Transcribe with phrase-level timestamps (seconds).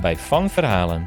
[0.00, 1.04] bij Van Verhalen.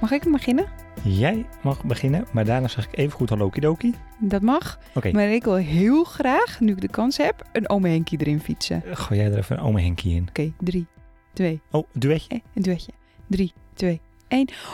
[0.00, 0.66] Mag ik beginnen?
[1.02, 3.94] Jij mag beginnen, maar daarna zeg ik even goed hallo kidoki.
[4.18, 4.78] Dat mag.
[4.94, 8.40] Oké, Maar ik wil heel graag, nu ik de kans heb, een ome Henkie erin
[8.40, 8.76] fietsen.
[8.84, 10.52] Oké, gooi jij er even een ome Henkie in.
[10.58, 10.86] drie,
[11.32, 12.28] twee, Oh, duetje.
[12.34, 12.92] eh, een duetje.
[13.26, 14.00] Drie, twee,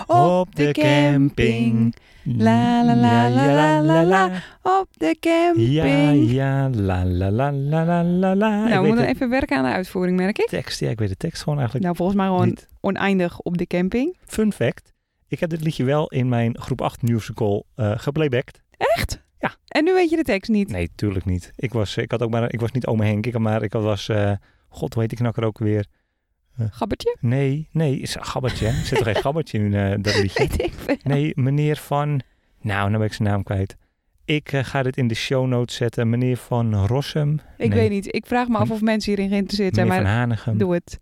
[0.06, 1.95] Op de camping.
[2.25, 4.42] La, la, la, la, la, la, la.
[4.62, 5.69] Op de camping.
[5.72, 8.62] Ja, ja, la la la la la la la.
[8.62, 10.48] Ik Nou, we weet moeten even werken aan de uitvoering, merk ik.
[10.48, 12.69] tekst, ja, ik weet de tekst gewoon eigenlijk Nou, volgens mij gewoon niet.
[12.80, 14.17] oneindig op de camping.
[14.27, 14.92] Fun fact,
[15.28, 18.61] ik heb dit liedje wel in mijn groep 8 musical eh geplaybacked.
[18.77, 19.23] Echt?
[19.39, 19.55] Ja.
[19.69, 20.69] En nu weet je de tekst niet.
[20.70, 21.53] Nee, tuurlijk niet.
[21.56, 23.73] Ik was, ik had ook maar, ik was niet ome Henk, ik had maar, ik
[23.73, 24.33] was, eh,
[24.69, 25.86] god, heet die knakker ook weer?
[26.70, 27.17] Gabbertje?
[27.20, 28.67] Nee, nee, is een gabbertje.
[28.67, 30.39] Er zit toch geen gabbertje in eh, dat liedje?
[30.39, 30.97] Weet ik veel.
[31.03, 32.08] Nee, meneer van,
[32.61, 33.77] nou, nou ben ik zijn naam kwijt.
[34.25, 36.11] Ik eh, ga dit in de show notes zetten.
[36.11, 37.41] Meneer van Rossum.
[37.56, 38.14] Ik Nee, weet niet.
[38.14, 40.58] Ik vraag me af of mensen hierin geïnteresseerd zijn, Meneer van maar Hanegem.
[40.58, 40.98] doe het.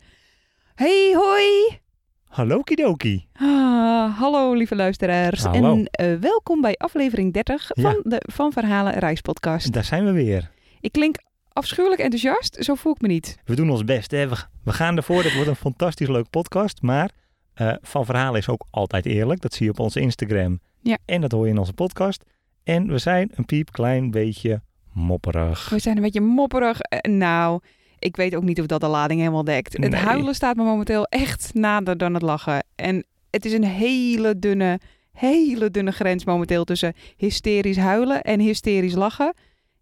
[0.75, 1.79] Hey, hoi!
[2.25, 3.27] Hallo Kidoki.
[3.33, 5.43] Ah, hallo lieve luisteraars.
[5.43, 5.73] Hallo.
[5.73, 7.83] En eh, welkom bij aflevering 30 Ja.
[7.83, 9.73] van de Van Verhalen Reispodcast.
[9.73, 10.51] Daar zijn we weer.
[10.81, 11.17] Ik klink
[11.53, 13.39] afschuwelijk enthousiast, zo voel ik me niet.
[13.45, 14.11] We doen ons best.
[14.11, 14.29] Hè?
[14.29, 15.23] We, we gaan ervoor.
[15.23, 16.83] Dit wordt een fantastisch leuk podcast.
[16.83, 17.11] Maar
[17.55, 19.41] eh, Van Verhalen is ook altijd eerlijk.
[19.41, 20.61] Dat zie je op onze Instagram.
[20.83, 20.99] Ja.
[21.05, 22.25] En dat hoor je in onze podcast.
[22.63, 24.63] En we zijn een piep klein beetje
[24.93, 25.69] mopperig.
[25.69, 26.81] We zijn een beetje mopperig.
[26.81, 27.61] Eh, nou,
[27.99, 29.77] ik weet ook niet of dat de lading helemaal dekt.
[29.77, 32.65] Het huilen staat me momenteel echt nader dan het lachen.
[32.75, 34.81] En het is een hele dunne,
[35.13, 39.35] hele dunne grens momenteel tussen hysterisch huilen en hysterisch lachen.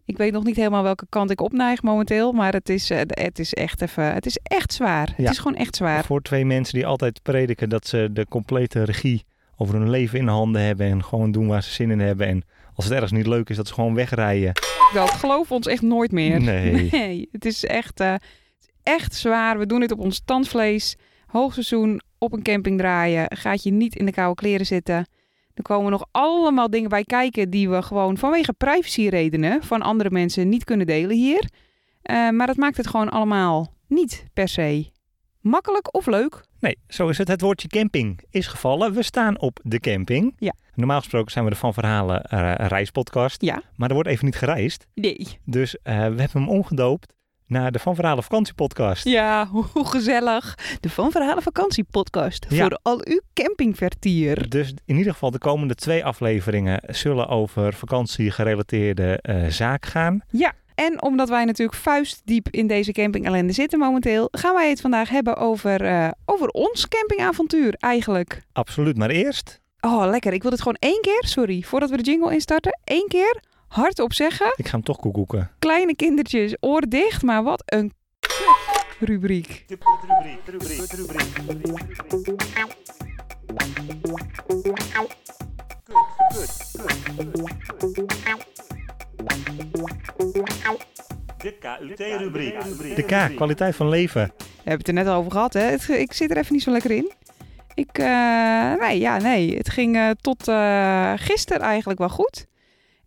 [0.09, 3.39] Ik weet nog niet helemaal welke kant ik opneig momenteel, maar het is, eh, het
[3.39, 5.13] is echt even, het is echt zwaar.
[5.17, 5.23] Ja.
[5.23, 6.05] Het is gewoon echt zwaar.
[6.05, 9.23] Voor twee mensen die altijd prediken dat ze de complete regie
[9.57, 10.85] over hun leven in handen hebben.
[10.87, 12.27] En gewoon doen waar ze zin in hebben.
[12.27, 12.43] En
[12.73, 14.51] als het ergens niet leuk is, dat ze gewoon wegrijden.
[14.93, 16.41] Dat geloof ons echt nooit meer.
[16.41, 16.89] Nee.
[16.91, 18.15] Nee, het is echt, eh,
[18.83, 19.59] echt zwaar.
[19.59, 20.95] We doen dit op ons tandvlees.
[21.27, 23.37] Hoogseizoen op een camping draaien.
[23.37, 25.05] Gaat je niet in de koude kleren zitten.
[25.59, 30.49] Er komen nog allemaal dingen bij kijken die we gewoon vanwege privacyredenen van andere mensen
[30.49, 31.49] niet kunnen delen hier.
[32.01, 34.91] Eh, maar dat maakt het gewoon allemaal niet per se
[35.41, 36.43] makkelijk of leuk.
[36.59, 37.27] Nee, zo is het.
[37.27, 38.93] Het woordje camping is gevallen.
[38.93, 40.33] We staan op de camping.
[40.37, 40.53] Ja.
[40.75, 43.41] Normaal gesproken zijn we de Van Verhalen eh, reispodcast.
[43.41, 43.61] Ja.
[43.75, 44.87] Maar er wordt even niet gereisd.
[44.93, 45.39] Nee.
[45.45, 47.13] Dus eh, we hebben hem omgedoopt
[47.49, 49.03] naar de Van Verhalen vakantiepodcast.
[49.07, 50.57] Ja, hoe gezellig.
[50.79, 52.61] De Van Verhalen vakantiepodcast Ja.
[52.61, 54.49] voor al uw campingvertier.
[54.49, 60.21] Dus in ieder geval de komende twee afleveringen zullen over vakantiegerelateerde eh zaak gaan.
[60.29, 64.81] Ja, en omdat wij natuurlijk vuistdiep in deze camping ellende zitten momenteel, gaan wij het
[64.81, 68.41] vandaag hebben over, eh, over ons campingavontuur eigenlijk.
[68.53, 70.33] Absoluut, maar eerst, Oh, lekker.
[70.33, 74.13] Ik wil dit gewoon één keer, sorry, voordat we de jingle instarten, één keer hardop
[74.13, 74.53] zeggen.
[74.55, 75.51] ik ga hem toch koekoeken.
[75.59, 77.93] Kleine kindertjes, oren dicht, maar wat een
[78.99, 79.65] rubriek.
[79.67, 79.77] De
[91.59, 92.95] KUT-rubriek.
[92.95, 94.31] De K, kwaliteit van leven.
[94.37, 95.61] We hebben het er net al over gehad, hè?
[95.61, 97.11] Het- ik zit er even niet zo lekker in.
[97.73, 99.57] Ik, eh, nee, ja, nee.
[99.57, 102.47] Het ging eh, tot eh gisteren eigenlijk wel goed.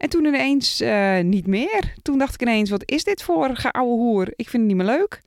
[0.03, 1.95] En toen ineens eh, niet meer.
[2.03, 4.27] Toen dacht ik ineens, wat is dit voor geouwe hoer?
[4.37, 5.21] Ik vind het niet meer leuk.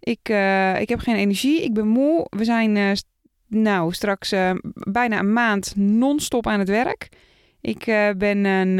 [0.00, 1.62] Ik, eh, ik heb geen energie.
[1.62, 2.26] Ik ben moe.
[2.30, 3.06] We zijn st-
[3.48, 4.34] nou straks
[4.72, 7.08] bijna een maand non-stop aan het werk.
[7.60, 7.84] Ik
[8.18, 8.78] ben een,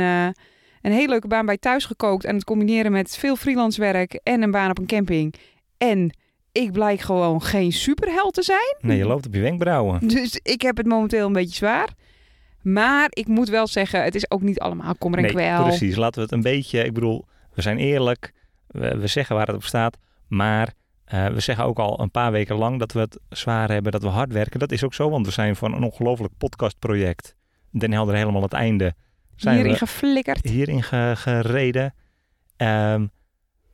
[0.83, 2.25] een hele leuke baan bij thuis gekookt.
[2.25, 5.35] En het combineren met veel freelance werk en een baan op een camping.
[5.79, 6.17] En
[6.53, 8.77] ik blijk gewoon geen superheld te zijn.
[8.81, 10.09] Nee, je loopt op je wenkbrauwen.
[10.09, 11.89] Dus ik heb het momenteel een beetje zwaar.
[12.65, 15.63] Maar ik moet wel zeggen, het is ook niet allemaal kommer en Nee, kwel.
[15.63, 15.97] precies.
[15.97, 17.25] Laten we het een beetje, ik bedoel,
[17.55, 18.33] we zijn eerlijk.
[18.67, 19.97] We, we zeggen waar het op staat.
[20.29, 20.73] Maar
[21.05, 24.03] eh, we zeggen ook al een paar weken lang dat we het zwaar hebben, dat
[24.03, 24.59] we hard werken.
[24.61, 27.37] Dat is ook zo, want we zijn van een ongelooflijk podcastproject.
[27.71, 28.95] Den Helder helemaal het einde.
[29.37, 30.49] Zijn Hierin we geflikkerd.
[30.49, 31.95] hierin ge- gereden.
[32.57, 33.07] Ehm,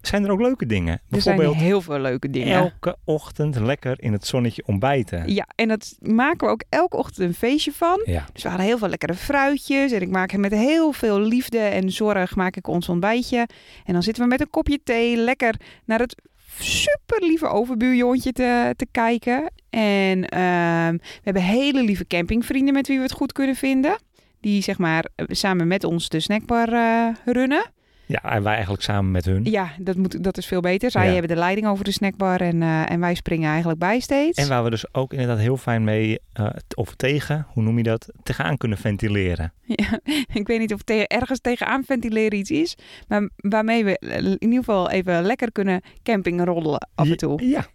[0.00, 0.92] Zijn er ook leuke dingen?
[0.92, 2.56] Er Bijvoorbeeld zijn heel veel leuke dingen.
[2.56, 5.32] elke ochtend lekker in het zonnetje ontbijten.
[5.32, 8.02] Ja, en dat maken we ook elke ochtend een feestje van.
[8.04, 8.26] Ja.
[8.32, 9.92] Dus we hadden heel veel lekkere fruitjes.
[9.92, 13.48] En ik maak met heel veel liefde en zorg maak ik ons ontbijtje.
[13.84, 15.54] En dan zitten we met een kopje thee lekker
[15.84, 16.22] naar het
[16.58, 19.52] super lieve overbuurjoontje te, te kijken.
[19.70, 23.98] En ehm, we hebben hele lieve campingvrienden met wie we het goed kunnen vinden.
[24.40, 27.70] Die zeg maar samen met ons de snackbar eh, runnen.
[28.10, 29.44] Ja, en wij eigenlijk samen met hun.
[29.44, 30.90] Ja, dat, moet, dat is veel beter.
[30.90, 31.12] Zij Ja.
[31.12, 34.38] hebben de leiding over de snackbar en, eh, en wij springen eigenlijk bij steeds.
[34.38, 37.82] En waar we dus ook inderdaad heel fijn mee, eh, of tegen, hoe noem je
[37.82, 39.52] dat, tegenaan kunnen ventileren.
[39.64, 40.00] Ja,
[40.40, 42.76] ik weet niet of tegen, ergens tegenaan ventileren iets is.
[43.08, 47.46] Maar waarmee we eh, in ieder geval even lekker kunnen campingroddelen af en toe.
[47.48, 47.66] Ja,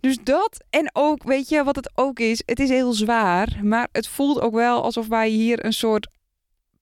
[0.00, 2.42] Dus dat en ook, weet je wat het ook is?
[2.46, 6.08] Het is heel zwaar, maar het voelt ook wel alsof wij hier een soort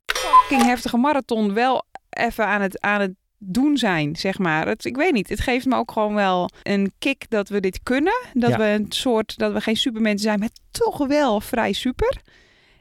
[0.06, 1.84] fucking heftige marathon wel
[2.16, 4.66] even aan het, aan het doen zijn, zeg maar.
[4.68, 7.80] Het, ik weet niet, het geeft me ook gewoon wel een kick dat we dit
[7.82, 8.14] kunnen.
[8.32, 8.58] Dat Ja.
[8.58, 12.20] we een soort, dat we geen supermensen zijn, maar toch wel vrij super.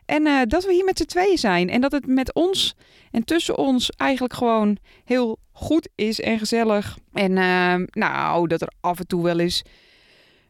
[0.06, 1.70] En eh, dat we hier met z'n tweeën zijn.
[1.70, 2.76] En dat het met ons
[3.12, 6.98] en tussen ons eigenlijk gewoon heel goed is en gezellig.
[7.14, 9.62] En ehm, nou, dat er af en toe wel eens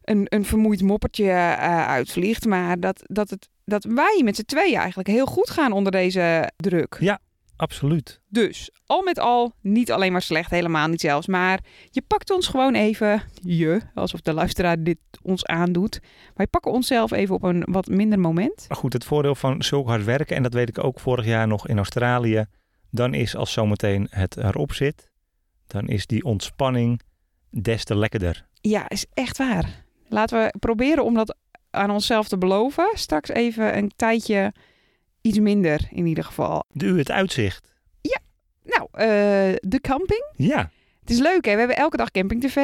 [0.03, 2.45] een, een vermoeid moppertje eh, uitvliegt.
[2.45, 6.51] Maar dat, dat, het, dat wij met z'n tweeën eigenlijk heel goed gaan onder deze
[6.57, 6.97] druk.
[7.55, 8.21] Absoluut.
[8.27, 11.27] Dus al met al niet alleen maar slecht, helemaal niet zelfs.
[11.27, 11.59] Maar
[11.89, 15.99] je pakt ons gewoon even, je, alsof de luisteraar dit ons aandoet.
[16.33, 18.65] Wij pakken onszelf even op een wat minder moment.
[18.67, 21.47] Maar goed, het voordeel van zulk hard werken, en dat weet ik ook vorig jaar
[21.47, 22.45] nog in Australië,
[22.91, 25.11] dan is als zometeen het erop zit,
[25.67, 27.01] dan is die ontspanning
[27.49, 28.47] des te lekkerder.
[28.61, 29.85] Ja, is echt waar.
[30.07, 31.35] Laten we proberen om dat
[31.69, 32.89] aan onszelf te beloven.
[32.93, 34.53] Straks even een tijdje
[35.25, 36.63] iets minder in ieder geval.
[36.71, 37.73] Nu het uitzicht.
[38.63, 39.07] Nou, eh,
[39.59, 40.25] de camping.
[40.35, 42.55] Ja, Het is leuk hè, we hebben elke dag camping tv.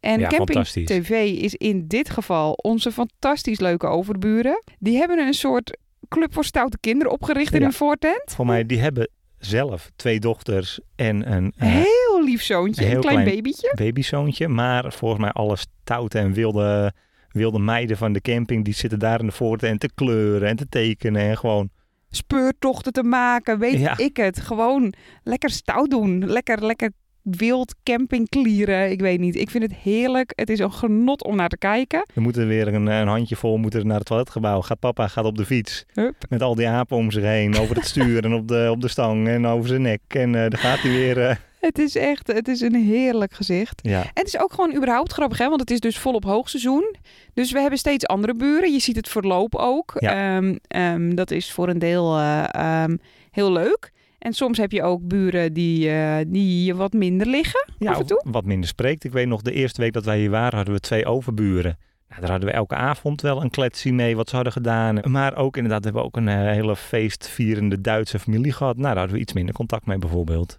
[0.00, 4.62] En Ja, camping tv is in dit geval onze fantastisch leuke overburen.
[4.78, 5.76] Die hebben een soort
[6.08, 7.66] club voor stoute kinderen opgericht in Ja.
[7.66, 8.22] een voortent.
[8.26, 9.08] voor mij, die hebben
[9.38, 13.72] zelf twee dochters en een eh, heel lief zoontje, een klein, klein- babytje.
[13.76, 14.48] babysoontje.
[14.48, 16.92] Maar volgens mij alle stoute en wilde,
[17.28, 20.68] wilde meiden van de camping, die zitten daar in de voortent te kleuren en te
[20.68, 21.22] tekenen.
[21.22, 21.70] En gewoon,
[22.16, 23.98] Speurtochten te maken, weet Ja.
[23.98, 24.40] ik het.
[24.40, 24.92] Gewoon
[25.22, 26.26] lekker stout doen.
[26.26, 26.90] Lekker, lekker
[27.22, 28.90] wild campingklieren.
[28.90, 29.36] Ik weet niet.
[29.36, 30.32] Ik vind het heerlijk.
[30.34, 32.06] Het is een genot om naar te kijken.
[32.14, 34.60] we moeten weer een, een handje vol moeten naar het toiletgebouw.
[34.60, 35.84] Gaat papa, gaat op de fiets.
[35.92, 36.14] Hup.
[36.28, 38.88] Met al die apen om zich heen, over het stuur en op de, op de
[38.88, 40.00] stang en over zijn nek.
[40.08, 41.20] En eh dan gaat hij weer.
[41.28, 41.36] eh,
[41.66, 43.80] Het is echt, het is een heerlijk gezicht.
[43.82, 45.48] ja, En het is ook gewoon überhaupt grappig, hè?
[45.48, 46.94] want het is dus volop hoogseizoen.
[47.34, 48.72] Dus we hebben steeds andere buren.
[48.72, 49.92] Je ziet het verloop ook.
[49.98, 50.36] Ja.
[50.36, 52.96] Ehm, ehm, dat is voor een deel eh, ehm,
[53.30, 53.90] heel leuk.
[54.18, 57.68] En soms heb je ook buren die, eh, die je wat minder liggen.
[57.78, 58.24] ja Af en toe?
[58.30, 59.04] wat minder spreekt.
[59.04, 61.78] Ik weet nog, de eerste week dat wij hier waren, hadden we twee overburen.
[62.08, 65.00] Nou, daar hadden we elke avond wel een kletsie mee wat ze hadden gedaan.
[65.02, 68.76] Maar ook inderdaad hebben we ook een eh, hele feestvierende Duitse familie gehad.
[68.76, 70.58] Nou, daar hadden we iets minder contact mee bijvoorbeeld.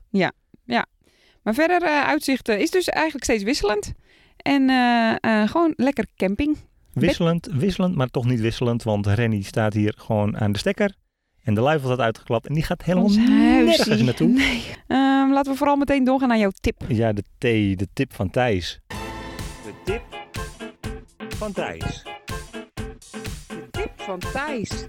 [1.47, 3.93] Maar verder, eh, uitzicht eh, is dus eigenlijk steeds wisselend.
[4.37, 6.57] En eh, eh, gewoon lekker camping.
[6.93, 8.83] Wisselend, wisselend, maar toch niet wisselend.
[8.83, 10.95] Want Rennie staat hier gewoon aan de stekker.
[11.43, 12.47] En de luifel staat uitgeklapt.
[12.47, 14.27] En die gaat helemaal nergens naartoe.
[14.37, 14.63] Nee.
[14.87, 16.81] Ehm, laten we vooral meteen doorgaan naar jouw tip.
[16.87, 18.79] Ja, de thee, de tip van Thijs.
[18.87, 20.01] De tip
[21.29, 22.03] van Thijs.
[23.47, 24.87] De tip van Thijs.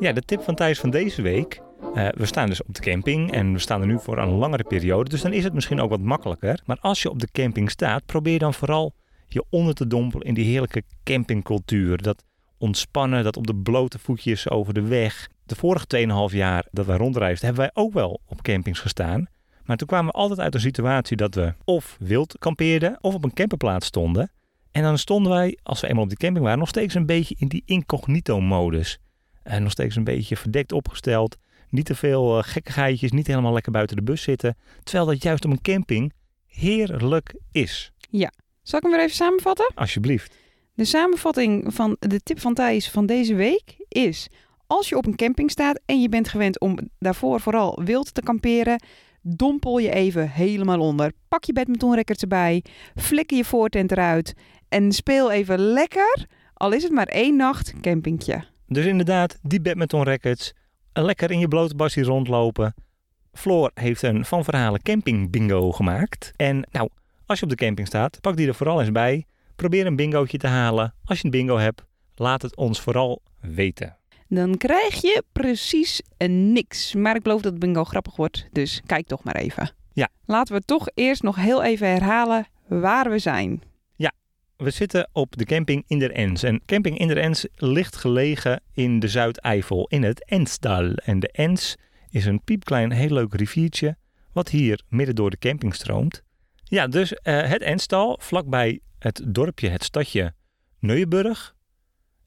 [0.00, 1.60] Ja, de tip van Thijs van deze week.
[1.94, 4.64] Eh, we staan dus op de camping en we staan er nu voor een langere
[4.64, 5.10] periode.
[5.10, 6.60] Dus dan is het misschien ook wat makkelijker.
[6.66, 8.94] Maar als je op de camping staat, probeer dan vooral
[9.28, 12.02] je onder te dompelen in die heerlijke campingcultuur.
[12.02, 12.24] Dat
[12.58, 15.28] ontspannen, dat op de blote voetjes over de weg.
[15.44, 15.86] De vorige
[16.30, 19.26] 2,5 jaar dat wij rondreisden, hebben wij ook wel op campings gestaan.
[19.64, 23.24] Maar toen kwamen we altijd uit een situatie dat we of wild kampeerden of op
[23.24, 24.30] een camperplaats stonden.
[24.70, 27.34] En dan stonden wij, als we eenmaal op de camping waren, nog steeds een beetje
[27.38, 28.98] in die incognito-modus.
[29.42, 31.36] En nog steeds een beetje verdekt opgesteld.
[31.72, 34.56] Niet te veel eh, gekkigheidjes, niet helemaal lekker buiten de bus zitten.
[34.82, 36.12] Terwijl dat juist op een camping
[36.46, 37.92] heerlijk is.
[38.62, 39.72] Zal ik hem weer even samenvatten?
[39.74, 40.36] Alsjeblieft.
[40.74, 44.28] De samenvatting van de tip van Thijs van deze week is...
[44.66, 48.22] Als je op een camping staat en je bent gewend om daarvoor vooral wild te
[48.22, 48.82] kamperen...
[49.22, 51.12] dompel je even helemaal onder.
[51.28, 52.64] Pak je badmintonracket erbij,
[52.94, 54.34] flikker je voortent eruit...
[54.68, 58.44] en speel even lekker, al is het maar één nacht, campingtje.
[58.66, 60.54] Dus inderdaad, die badminton rackets.
[60.92, 62.74] Lekker in je blote bassie rondlopen.
[63.32, 66.32] Floor heeft een van verhalen camping bingo gemaakt.
[66.36, 66.88] En nou,
[67.26, 69.24] als je op de camping staat, pak die er vooral eens bij.
[69.56, 70.94] Probeer een bingootje te halen.
[71.04, 71.84] Als je een bingo hebt,
[72.14, 73.96] laat het ons vooral weten.
[74.28, 76.94] dan krijg je precies een niks.
[76.94, 79.70] Maar ik beloof dat het bingo grappig wordt, dus kijk toch maar even.
[79.92, 80.08] Ja.
[80.24, 83.62] Laten we toch eerst nog heel even herhalen waar we zijn.
[84.62, 86.42] We zitten op de camping in der Ens.
[86.42, 90.94] En camping in der Ens ligt gelegen in de Zuideifel, in het Ensdal.
[90.94, 91.76] En de Ens
[92.10, 93.96] is een piepklein, heel leuk riviertje,
[94.32, 96.22] wat hier midden door de camping stroomt.
[96.64, 100.34] Ja, dus eh, het Ensdal, vlakbij het dorpje, het stadje
[100.78, 101.54] Neuenburg.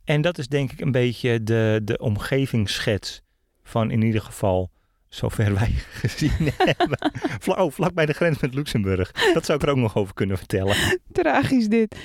[0.04, 3.22] En dat is denk ik een beetje de, de omgevingsschets
[3.63, 4.72] van in ieder geval
[5.16, 7.12] zover wij gezien hebben.
[7.40, 9.12] Vla- oh, vlakbij de grens met Luxemburg.
[9.34, 10.76] Dat zou ik er ook nog over kunnen vertellen.
[11.12, 11.96] Tragisch dit.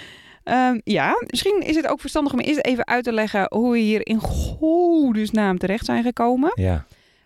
[0.44, 3.78] Ehm, ja, misschien is het ook verstandig om eerst even uit te leggen hoe we
[3.78, 6.52] hier in godesnaam terecht zijn gekomen.
[6.54, 6.84] Ja.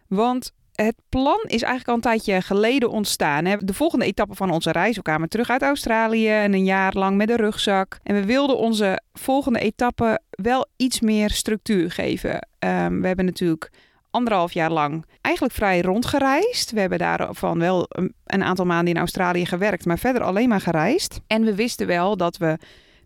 [0.09, 3.45] Want het plan is eigenlijk al een tijdje geleden ontstaan.
[3.45, 3.57] hè.
[3.59, 7.17] De volgende etappe van onze reis, we kwamen terug uit Australië en een jaar lang
[7.17, 7.99] met een rugzak.
[8.03, 12.49] En we wilden onze volgende etappe wel iets meer structuur geven.
[12.59, 13.71] Ehm, we hebben natuurlijk
[14.15, 16.71] anderhalf jaar lang eigenlijk vrij rondgereisd.
[16.71, 17.87] We hebben daarvan wel
[18.25, 21.21] een, aantal maanden in Australië gewerkt, maar verder alleen maar gereisd.
[21.27, 22.59] En we wisten wel dat we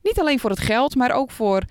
[0.03, 1.63] niet alleen voor het geld, maar ook voor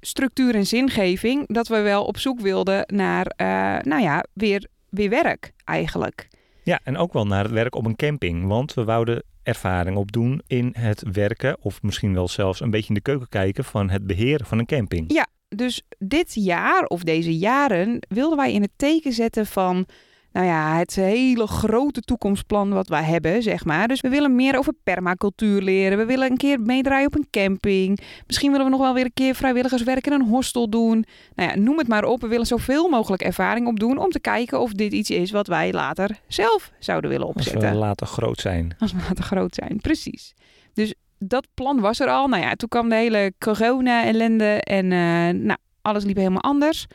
[0.00, 3.46] structuur en zingeving, dat we wel op zoek wilden naar, eh,
[3.82, 6.28] nou ja, weer, weer werk eigenlijk.
[6.62, 8.46] Ja, en ook wel naar het werk op een camping.
[8.46, 12.94] Want we wouden ervaring opdoen in het werken, of misschien wel zelfs een beetje in
[12.94, 15.12] de keuken kijken van het beheren van een camping.
[15.12, 15.26] Ja.
[15.54, 19.86] Dus dit jaar of deze jaren wilden wij in het teken zetten van,
[20.32, 23.88] nou ja, het hele grote toekomstplan wat wij hebben, zeg maar.
[23.88, 25.98] Dus we willen meer over permacultuur leren.
[25.98, 28.00] We willen een keer meedraaien op een camping.
[28.26, 31.04] Misschien willen we nog wel weer een keer vrijwilligerswerk in een hostel doen.
[31.34, 32.20] Nou ja, noem het maar op.
[32.20, 35.72] We willen zoveel mogelijk ervaring opdoen om te kijken of dit iets is wat wij
[35.72, 37.70] later zelf zouden willen Als opzetten.
[37.70, 38.76] we later groot zijn.
[38.78, 40.34] Als we later groot zijn, precies.
[40.74, 42.28] Dus dat plan was er al.
[42.28, 46.86] Nou ja, toen kwam de hele corona-ellende en eh, nou, alles liep helemaal anders.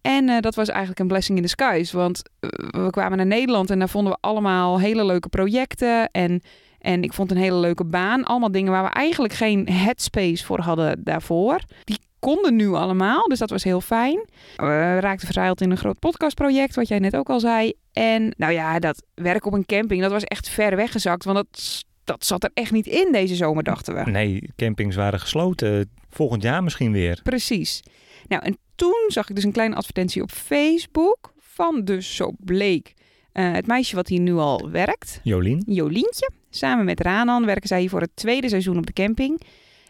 [0.00, 1.96] En eh, dat was eigenlijk een blessing in disguise.
[1.96, 6.10] Want eh, we kwamen naar Nederland en daar vonden we allemaal hele leuke projecten.
[6.10, 6.42] En,
[6.78, 8.24] en ik vond een hele leuke baan.
[8.24, 11.60] Allemaal dingen waar we eigenlijk geen headspace voor hadden daarvoor.
[11.84, 14.28] Die konden nu allemaal, dus dat was heel fijn.
[14.56, 17.72] We raakten verzeild in een groot podcastproject, wat jij net ook al zei.
[17.92, 21.24] En nou ja, dat werk op een camping, dat was echt ver weggezakt.
[21.24, 24.10] Want dat, dat zat er echt niet in deze zomer, dachten we.
[24.10, 25.90] Nee, campings waren gesloten.
[26.10, 27.20] Volgend jaar misschien weer.
[27.22, 27.82] Precies.
[28.28, 32.94] Nou, en toen zag ik dus een kleine advertentie op Facebook van dus zo bleek
[33.32, 35.62] eh, het meisje wat hier nu al werkt, Jolien?
[35.66, 36.30] Jolientje.
[36.50, 39.40] Samen met Ranan werken zij hier voor het tweede seizoen op de camping.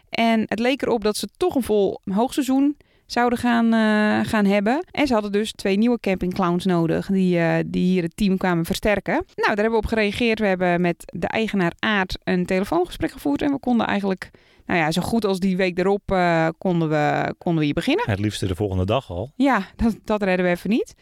[0.09, 2.77] En het leek erop dat ze toch een vol hoogseizoen
[3.11, 4.85] zouden gaan, eh, gaan hebben.
[4.91, 8.65] En ze hadden dus twee nieuwe campingclowns nodig die, eh, die hier het team kwamen
[8.65, 9.13] versterken.
[9.13, 10.39] Nou, daar hebben we op gereageerd.
[10.39, 13.41] We hebben met de eigenaar Aard een telefoongesprek gevoerd.
[13.41, 14.31] En we konden eigenlijk,
[14.65, 18.09] nou ja, zo goed als die week erop eh, konden, we, konden we hier beginnen.
[18.09, 19.31] Het liefste de volgende dag al.
[19.35, 20.93] Ja, dat, dat redden we even niet.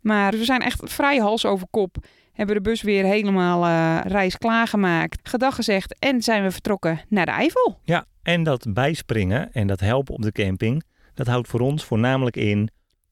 [0.00, 1.96] Maar we zijn echt vrij hals over kop.
[2.32, 3.66] Hebben de bus weer helemaal
[4.06, 5.28] reis klaargemaakt.
[5.28, 7.78] Gedag gezegd en zijn we vertrokken naar de Eifel.
[7.84, 10.82] Ja, en dat bijspringen en dat helpen op de camping,
[11.14, 12.68] dat houdt voor ons voornamelijk in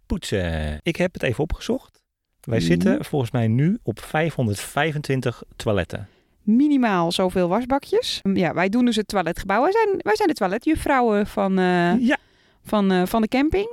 [0.06, 0.78] poetsen.
[0.82, 2.02] Ik heb het even opgezocht.
[2.40, 2.66] Wij Mhm.
[2.66, 6.08] zitten volgens mij nu op 525 toiletten.
[6.42, 8.20] Minimaal zoveel wasbakjes.
[8.34, 9.62] Ja, wij doen dus het toiletgebouw.
[9.62, 12.16] Wij zijn, wij zijn de toiletjuffrouwen van, eh, Ja,
[12.62, 13.68] van, eh, van de camping.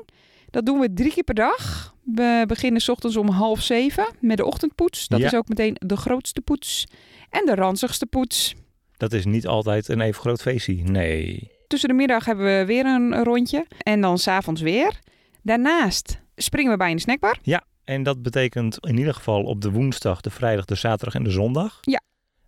[0.50, 1.94] Dat doen we drie keer per dag.
[2.04, 5.08] We beginnen 's ochtends om half zeven met de ochtendpoets.
[5.08, 5.26] Dat Ja.
[5.26, 6.86] is ook meteen de grootste poets.
[7.30, 8.56] En de ranzigste poets.
[8.98, 10.74] dat is niet altijd een even groot feestje.
[10.74, 11.52] Nee.
[11.68, 13.66] Tussen de middag hebben we weer een rondje.
[13.78, 15.00] En dan s'avonds weer.
[15.42, 17.38] Daarnaast springen we bij een snackbar.
[17.84, 21.30] En dat betekent in ieder geval op de woensdag, de vrijdag, de zaterdag en de
[21.30, 21.78] zondag.
[21.82, 22.02] Ja.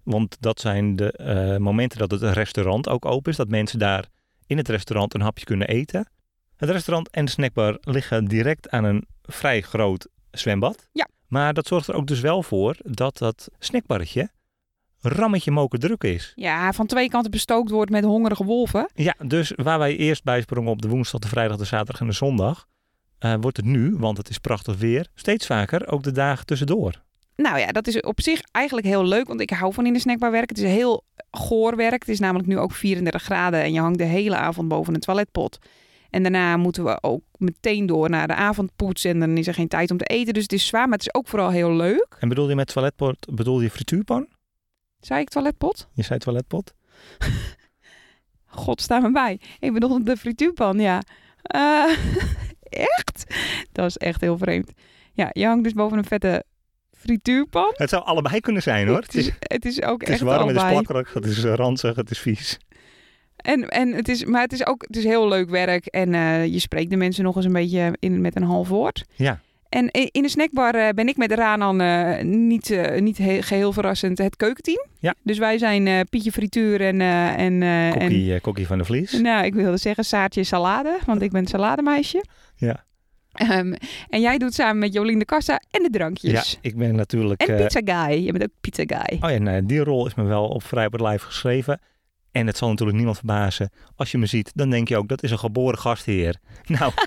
[0.03, 3.37] Want dat zijn de eh, momenten dat het restaurant ook open is.
[3.37, 4.05] Dat mensen daar
[4.47, 6.09] in het restaurant een hapje kunnen eten.
[6.55, 10.87] Het restaurant en de snackbar liggen direct aan een vrij groot zwembad.
[10.91, 11.07] Ja.
[11.27, 14.29] Maar dat zorgt er ook dus wel voor dat dat snackbarretje
[15.07, 16.31] rammetje moken druk is.
[16.35, 18.89] Ja, van twee kanten bestookt wordt met hongerige wolven.
[18.93, 22.13] Ja, dus waar wij eerst bijsprongen op de woensdag, de vrijdag, de zaterdag en de
[22.13, 22.67] zondag...
[23.19, 27.05] eh, wordt het nu, want het is prachtig weer, steeds vaker ook de dagen tussendoor.
[27.35, 29.99] Nou ja, dat is op zich eigenlijk heel leuk, want ik hou van in de
[29.99, 30.55] snackbar werken.
[30.55, 31.99] Het is heel goor werk.
[31.99, 34.99] Het is namelijk nu ook 34 graden en je hangt de hele avond boven een
[34.99, 35.57] toiletpot.
[36.09, 39.67] En daarna moeten we ook meteen door naar de avondpoets en dan is er geen
[39.67, 40.33] tijd om te eten.
[40.33, 42.17] Dus het is zwaar, maar het is ook vooral heel leuk.
[42.19, 44.27] En bedoel je met toiletpot, bedoel je frituurpan?
[44.99, 45.87] Zei ik toiletpot?
[45.93, 46.73] Je zei toiletpot?
[48.45, 49.39] God, sta me bij.
[49.59, 51.01] Ik bedoel de frituurpan, ja.
[51.41, 51.83] Eh,
[52.97, 53.35] echt?
[53.71, 54.71] Dat is echt heel vreemd.
[55.13, 56.43] Ja, je hangt dus boven een vette
[56.91, 57.73] frituurpan.
[57.73, 59.01] Het zou allebei kunnen zijn hoor.
[59.01, 60.83] Het is, Het is ook het is echt warm, het is allebei.
[60.83, 62.57] plakkerig, het is eh, ranzig, het is vies.
[63.35, 65.85] En, en het is, maar het is ook het is heel leuk werk.
[65.85, 69.05] En eh, je spreekt de mensen nog eens een beetje in, met een half woord.
[69.15, 69.39] Ja.
[69.69, 73.73] En in de snackbar eh, ben ik met Ranan eh, niet, eh, niet he- geheel
[73.73, 74.85] verrassend het keukenteam.
[74.99, 75.13] Ja.
[75.23, 77.01] Dus wij zijn Pietje Frituur en...
[77.01, 79.11] en, en Kokkie, van de Vlies.
[79.11, 82.23] nou, ik wilde zeggen Saartje Salade, want ik ben salademeisje.
[82.55, 82.85] Ja.
[83.31, 83.73] Ehm,
[84.09, 86.57] en jij doet samen met Jolien de Kassa en de Ja, drankjes.
[86.61, 87.41] ik ben natuurlijk...
[87.43, 88.25] En pizza guy.
[88.25, 89.17] Je bent ook pizza guy.
[89.21, 91.79] Oh ja, nou, die rol is me wel op vrij op het lijf geschreven.
[92.31, 93.69] En het zal natuurlijk niemand verbazen.
[93.95, 96.35] Als je me ziet, dan denk je ook, dat is een geboren gastheer.
[96.67, 96.91] Nou.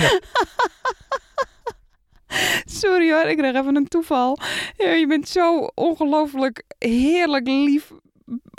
[0.00, 0.20] Ja,
[2.64, 4.38] Sorry hoor, ik kreeg even een toeval.
[4.76, 7.92] Ja, je bent zo ongelooflijk heerlijk lief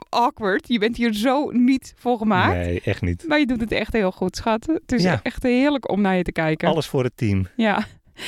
[0.09, 0.67] awkward.
[0.67, 2.53] Je bent hier zo niet voor gemaakt.
[2.55, 3.23] nee, echt niet.
[3.27, 4.65] Maar je doet het echt heel goed, schat.
[4.65, 5.19] Het is Ja.
[5.23, 6.67] echt heerlijk om naar je te kijken.
[6.67, 7.47] Alles voor het team.
[7.55, 7.77] Ja.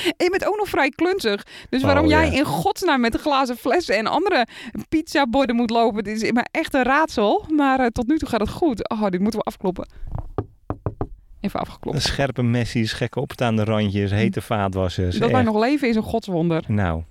[0.04, 1.46] En je bent ook nog vrij klunzig.
[1.70, 2.32] Dus Oh, waarom jij ja.
[2.38, 4.46] in godsnaam met glazen flessen en andere
[4.88, 7.44] pizzaborden moet lopen, dit is maar echt een raadsel.
[7.48, 8.88] Maar eh, tot nu toe gaat het goed.
[8.88, 9.88] Oh, dit moeten we afkloppen.
[11.40, 12.02] Even afgeklopt.
[12.02, 15.18] Scherpe messies, gekke opstaande randjes, hete vaatwassers.
[15.18, 16.64] Dat wij nog leven is een godswonder.
[16.68, 17.02] Nou,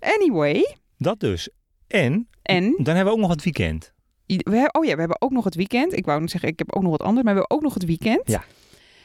[0.00, 0.76] Anyway.
[0.98, 1.48] dat dus.
[1.86, 3.92] En En, dan hebben we ook nog het weekend.
[4.26, 5.96] we oh ja, we hebben ook nog het weekend.
[5.96, 7.74] Ik wou niet zeggen, ik heb ook nog wat anders, maar we hebben ook nog
[7.74, 8.28] het weekend.
[8.30, 8.44] Ja.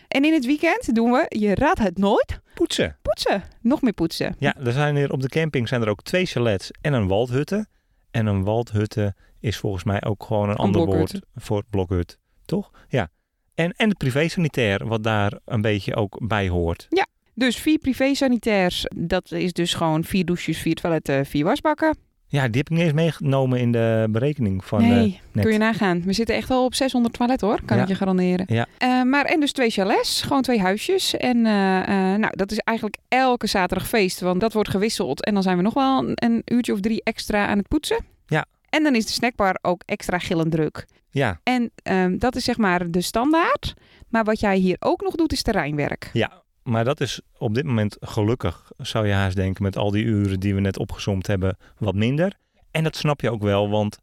[0.08, 2.98] En in het weekend doen we, je raadt het nooit, Poetsen.
[3.02, 3.44] poetsen.
[3.62, 4.36] Nog meer poetsen.
[4.40, 7.68] Ja, er zijn hier op de camping zijn er ook twee chalets en een waldhutte.
[8.12, 11.12] En een waldhutte is volgens mij ook gewoon een, ander blokhut.
[11.12, 12.18] woord voor blokhut.
[12.46, 12.72] Toch?
[12.88, 13.10] Ja.
[13.60, 16.88] En, en het privé-sanitair, wat daar een beetje ook bij hoort.
[17.34, 21.98] Dus vier privé-sanitairs, dat is dus gewoon vier douches, vier toiletten, vier wasbakken.
[22.28, 24.82] Ja, die heb ik niet eens meegenomen in de berekening van...
[24.82, 25.44] nee, net.
[25.44, 26.02] kun je nagaan.
[26.06, 27.84] We zitten echt al op 600 toiletten hoor, kan Ja.
[27.84, 28.46] ik je garanderen.
[28.50, 28.66] Ja.
[28.78, 31.18] Eh, maar en dus twee chalets, gewoon twee huisjes.
[31.18, 35.26] En eh, nou, dat is eigenlijk elke zaterdag feest, want dat wordt gewisseld.
[35.26, 38.06] En dan zijn we nog wel een, een uurtje of drie extra aan het poetsen.
[38.28, 38.46] Ja.
[38.70, 40.86] En dan is de snackbar ook extra gillend druk.
[41.12, 43.74] Ja, En ehm, dat is zeg maar de standaard.
[44.08, 46.10] Maar wat jij hier ook nog doet, is terreinwerk.
[46.14, 50.04] ja, maar dat is op dit moment gelukkig, zou je haast denken, met al die
[50.04, 52.34] uren die we net opgezomd hebben, wat minder.
[52.72, 53.98] En dat snap je ook wel, want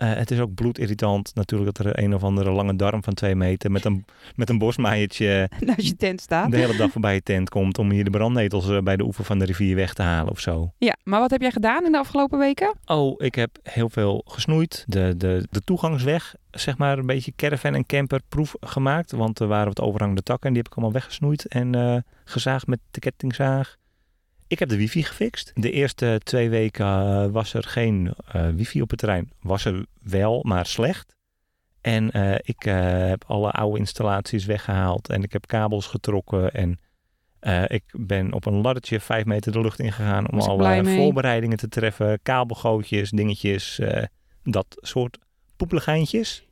[0.00, 3.34] eh, het is ook bloedirritant natuurlijk dat er een of andere lange darm van twee
[3.34, 6.50] meter met een, met een bosmaaiertje Als je tent staat.
[6.50, 9.24] de hele dag voorbij je tent komt om hier de brandnetels eh, bij de oever
[9.24, 10.72] van de rivier weg te halen of zo.
[10.78, 12.74] Ja, maar wat heb jij gedaan in de afgelopen weken?
[12.84, 14.84] Oh, ik heb heel veel gesnoeid.
[14.86, 19.12] De, de, de toegangsweg, zeg maar, een beetje caravan en camper proef gemaakt.
[19.12, 22.66] Want er waren wat overhangende takken en die heb ik allemaal weggesnoeid en eh, gezaagd
[22.66, 23.78] met de kettingzaag.
[24.50, 25.50] Ik heb de wifi gefixt.
[25.54, 29.32] De eerste twee weken eh, was er geen eh, wifi op het terrein.
[29.40, 31.14] Was er wel, maar slecht.
[31.80, 36.80] En eh, ik heb alle oude installaties weggehaald en ik heb kabels getrokken en
[37.66, 41.68] ik ben op een laddertje vijf meter de lucht ingegaan om Was alle voorbereidingen te
[41.68, 42.22] treffen.
[42.22, 43.80] Kabelgootjes, dingetjes,
[44.42, 45.18] dat soort
[45.56, 46.44] poepeligheintjes.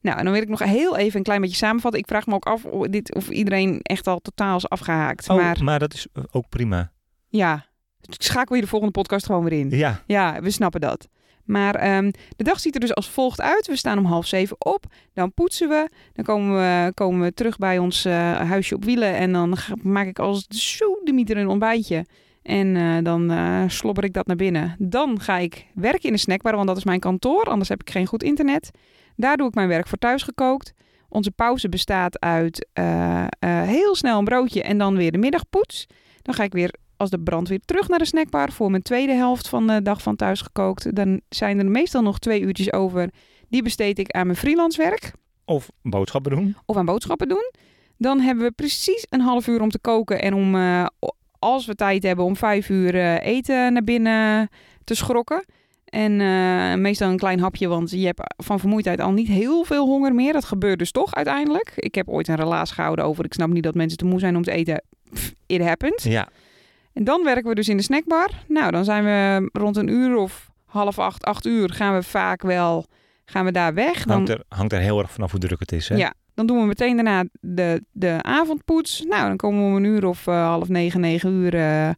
[0.00, 2.00] Nou, en dan wil ik nog heel even een klein beetje samenvatten.
[2.00, 5.28] Ik vraag me ook af of, dit, of iedereen echt al totaal is afgehaakt.
[5.28, 6.92] Oh, Maar maar dat is ook prima.
[7.30, 7.64] Ja,
[8.00, 9.70] schakel je de volgende podcast gewoon weer in.
[9.70, 11.08] Ja, Ja, we snappen dat.
[11.44, 13.66] Maar ehm, de dag ziet er dus als volgt uit.
[13.66, 14.84] We staan om half zeven op.
[15.14, 15.88] Dan poetsen we.
[16.12, 19.14] Dan komen we, komen we terug bij ons eh, huisje op wielen.
[19.14, 22.06] En dan ga- maak ik als zo de mieter een ontbijtje.
[22.42, 24.74] En eh, dan eh, slobber ik dat naar binnen.
[24.78, 27.44] Dan ga ik werken in de snackbar, want dat is mijn kantoor.
[27.44, 28.70] Anders heb ik geen goed internet.
[29.16, 30.72] Daar doe ik mijn werk voor thuis gekookt.
[31.08, 32.68] Onze pauze bestaat uit
[33.54, 35.86] heel snel een broodje en dan weer de middagpoets.
[36.22, 39.12] Dan ga ik weer als de brand weer terug naar de snackbar voor mijn tweede
[39.12, 40.96] helft van de dag van thuis gekookt.
[40.96, 43.10] Dan zijn er meestal nog twee uurtjes over.
[43.48, 45.12] Die besteed ik aan mijn freelance werk
[45.44, 46.56] of boodschappen doen.
[46.66, 47.52] of aan boodschappen doen.
[47.96, 50.86] Dan hebben we precies een half uur om te koken en om, eh,
[51.38, 54.48] als we tijd hebben, om vijf uur eh, eten naar binnen
[54.84, 55.44] te schrokken.
[55.84, 59.86] En eh, meestal een klein hapje, want je hebt van vermoeidheid al niet heel veel
[59.86, 60.32] honger meer.
[60.32, 61.72] Dat gebeurt dus toch uiteindelijk.
[61.76, 64.36] Ik heb ooit een relaas gehouden over, ik snap niet dat mensen te moe zijn
[64.36, 64.82] om te eten.
[65.12, 66.02] Pff, It happens.
[66.02, 66.28] Ja,
[67.00, 68.30] En dan werken we dus in de snackbar.
[68.48, 72.42] Nou, dan zijn we rond een uur of half acht, acht uur gaan we vaak
[72.42, 72.86] wel
[73.24, 74.04] gaan we daar weg.
[74.04, 75.88] Dan, hangt er, hangt er heel erg vanaf hoe druk het is.
[75.88, 75.96] Hè?
[75.96, 79.04] ja, dan doen we meteen daarna de, de avondpoets.
[79.08, 81.90] Nou, dan komen we om een uur of eh, half negen, negen uur eh,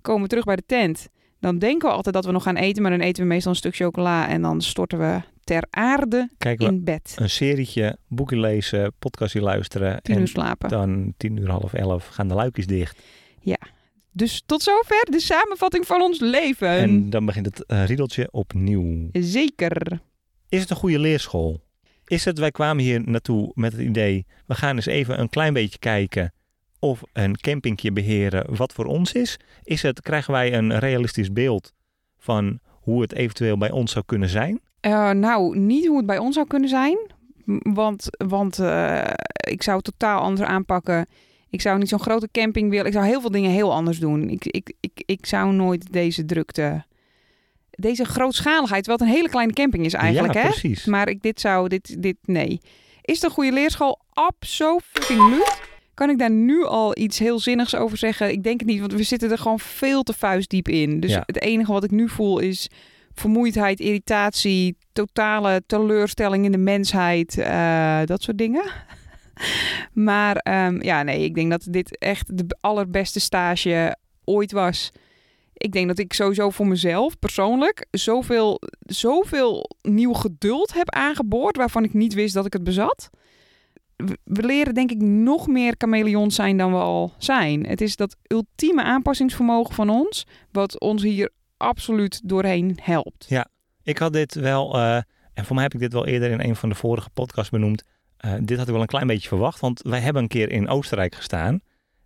[0.00, 1.08] komen we terug bij de tent.
[1.40, 3.58] Dan denken we altijd dat we nog gaan eten, maar dan eten we meestal een
[3.58, 7.16] stuk chocola en dan storten we ter aarde in bed.
[7.16, 10.02] een serietje, boekje lezen, podcastje luisteren.
[10.02, 10.68] Tien en uur slapen.
[10.68, 13.02] dan tien uur, half elf gaan de luikjes dicht.
[14.12, 16.68] Dus tot zover de samenvatting van ons leven.
[16.68, 19.08] En dan begint het eh, riedeltje opnieuw.
[19.12, 20.00] Zeker.
[20.48, 21.66] Is het een goede leerschool?
[22.04, 25.52] Is het, wij kwamen hier naartoe met het idee, we gaan eens even een klein
[25.52, 26.32] beetje kijken
[26.78, 29.36] of een campingje beheren wat voor ons is?
[29.62, 31.72] Is het, krijgen wij een realistisch beeld
[32.18, 34.60] van hoe het eventueel bij ons zou kunnen zijn?
[34.80, 36.98] Eh, nou, niet hoe het bij ons zou kunnen zijn.
[37.62, 39.04] Want, want eh,
[39.48, 41.06] ik zou het totaal anders aanpakken.
[41.50, 42.86] Ik zou niet zo'n grote camping willen.
[42.86, 44.28] Ik zou heel veel dingen heel anders doen.
[44.28, 46.86] Ik, ik, ik, ik zou nooit deze drukte...
[47.70, 50.48] Deze grootschaligheid, wat een hele kleine camping is eigenlijk, ja, hè?
[50.48, 50.84] precies.
[50.84, 52.60] Maar ik, dit zou, dit, dit, nee.
[53.02, 54.00] Is het een goede leerschool?
[54.12, 55.60] Absoluut.
[55.94, 58.30] Kan ik daar nu al iets heel zinnigs over zeggen?
[58.30, 61.00] Ik denk het niet, want we zitten er gewoon veel te vuistdiep in.
[61.00, 61.22] Dus Ja.
[61.26, 62.68] het enige wat ik nu voel is
[63.14, 68.62] vermoeidheid, irritatie, totale teleurstelling in de mensheid, eh, dat soort dingen.
[69.92, 74.90] maar ehm, ja, nee, ik denk dat dit echt de allerbeste stage ooit was.
[75.52, 81.84] Ik denk dat ik sowieso voor mezelf persoonlijk zoveel, zoveel nieuw geduld heb aangeboord waarvan
[81.84, 83.10] ik niet wist dat ik het bezat.
[83.96, 87.66] We- leren denk ik nog meer chameleons zijn dan we al zijn.
[87.66, 93.26] Het is dat ultieme aanpassingsvermogen van ons wat ons hier absoluut doorheen helpt.
[93.82, 94.96] Ik had dit wel, eh,
[95.34, 97.82] en voor mij heb ik dit wel eerder in een van de vorige podcasts benoemd.
[98.18, 100.68] Eh, dit had ik wel een klein beetje verwacht, want wij hebben een keer in
[100.68, 101.60] Oostenrijk gestaan.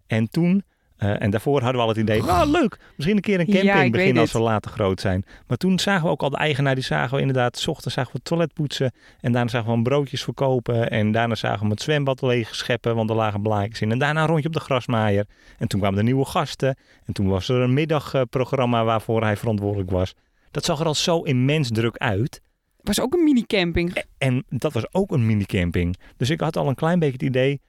[0.07, 0.65] En toen,
[0.97, 3.93] eh, en daarvoor hadden we al het idee, nou leuk, misschien een keer een camping
[3.93, 5.25] beginnen als we later groot zijn.
[5.47, 8.13] Maar toen zagen we ook al de eigenaar, die zagen we inderdaad, s ochtends zagen
[8.13, 8.93] we het toilet poetsen.
[9.21, 10.91] En daarna zagen we hem broodjes verkopen.
[10.91, 13.91] En daarna zagen we het zwembad leeg scheppen, want er lagen blaadjes in.
[13.91, 15.27] En daarna een rondje op de grasmaaier.
[15.59, 16.77] En toen kwamen er nieuwe gasten.
[17.05, 20.15] En toen was er een middagprogramma waarvoor hij verantwoordelijk was.
[20.51, 22.41] Dat zag er al zo immens druk uit.
[22.83, 24.03] Was ook een mini-camping.
[24.19, 25.97] En dat was ook een minicamping.
[26.17, 27.61] Dus ik had al een klein beetje het idee...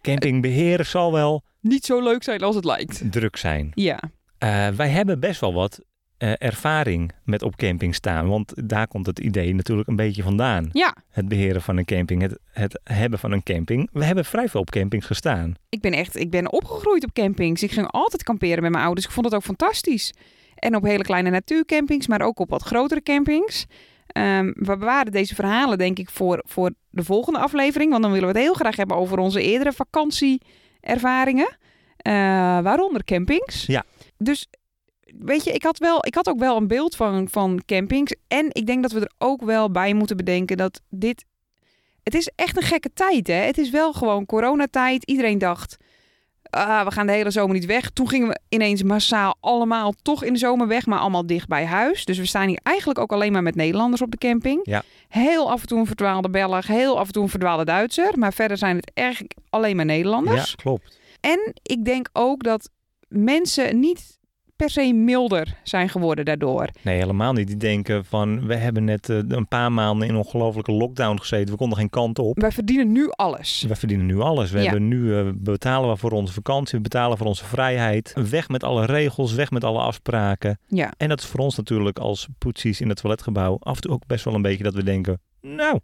[0.00, 3.02] Camping beheren zal wel Niet zo leuk zijn als het lijkt.
[3.12, 3.70] druk zijn.
[3.74, 4.00] Ja,
[4.38, 5.80] Eh, wij hebben best wel wat
[6.18, 8.28] eh, ervaring met op camping staan.
[8.28, 10.68] Want daar komt het idee natuurlijk een beetje vandaan.
[10.72, 10.96] ja.
[11.10, 13.88] Het beheren van een camping, het, het hebben van een camping.
[13.92, 15.54] We hebben vrij veel op campings gestaan.
[15.68, 17.62] Ik ben echt, ik ben opgegroeid op campings.
[17.62, 19.06] Ik ging altijd kamperen met mijn ouders.
[19.06, 20.12] Ik vond het ook fantastisch.
[20.58, 23.66] En op hele kleine natuurcampings, maar ook op wat grotere campings.
[24.06, 27.90] Ehm, we bewaren deze verhalen denk ik voor, voor de volgende aflevering.
[27.90, 31.56] Want dan willen we het heel graag hebben over onze eerdere vakantieervaringen.
[31.96, 32.12] Eh,
[32.60, 33.66] waaronder campings.
[33.66, 33.84] Ja.
[34.18, 34.48] Dus
[35.18, 38.14] weet je, ik had, wel, ik had ook wel een beeld van, van campings.
[38.28, 41.24] En ik denk dat we er ook wel bij moeten bedenken dat dit...
[42.02, 43.34] Het is echt een gekke tijd, hè?
[43.34, 45.04] Het is wel gewoon coronatijd.
[45.04, 45.76] Iedereen dacht,
[46.50, 47.90] ah, we gaan de hele zomer niet weg.
[47.90, 51.64] Toen gingen we ineens massaal allemaal toch in de zomer weg, maar allemaal dicht bij
[51.64, 52.04] huis.
[52.04, 54.60] Dus we staan hier eigenlijk ook alleen maar met Nederlanders op de camping.
[54.62, 54.82] Ja.
[55.08, 58.18] Heel af en toe een verdwaalde Belg, heel af en toe een verdwaalde Duitser.
[58.18, 60.50] Maar verder zijn het eigenlijk alleen maar Nederlanders.
[60.50, 60.98] Ja, klopt.
[61.20, 62.70] En ik denk ook dat
[63.08, 64.17] mensen niet
[64.58, 66.68] per se milder zijn geworden daardoor.
[66.82, 67.46] Nee, helemaal niet.
[67.46, 71.50] Die denken van, we hebben net eh, een paar maanden in ongelofelijke lockdown gezeten.
[71.52, 72.40] We konden geen kant op.
[72.40, 73.64] Wij verdienen nu alles.
[73.68, 74.50] We verdienen nu alles.
[74.50, 74.62] We Ja.
[74.64, 78.12] hebben nu eh, betalen we voor onze vakantie, we betalen voor onze vrijheid.
[78.30, 80.58] Weg met alle regels, weg met alle afspraken.
[80.66, 80.92] Ja.
[80.96, 84.06] En dat is voor ons natuurlijk als poetsies in het toiletgebouw af en toe ook
[84.06, 85.78] best wel een beetje dat we denken, nou,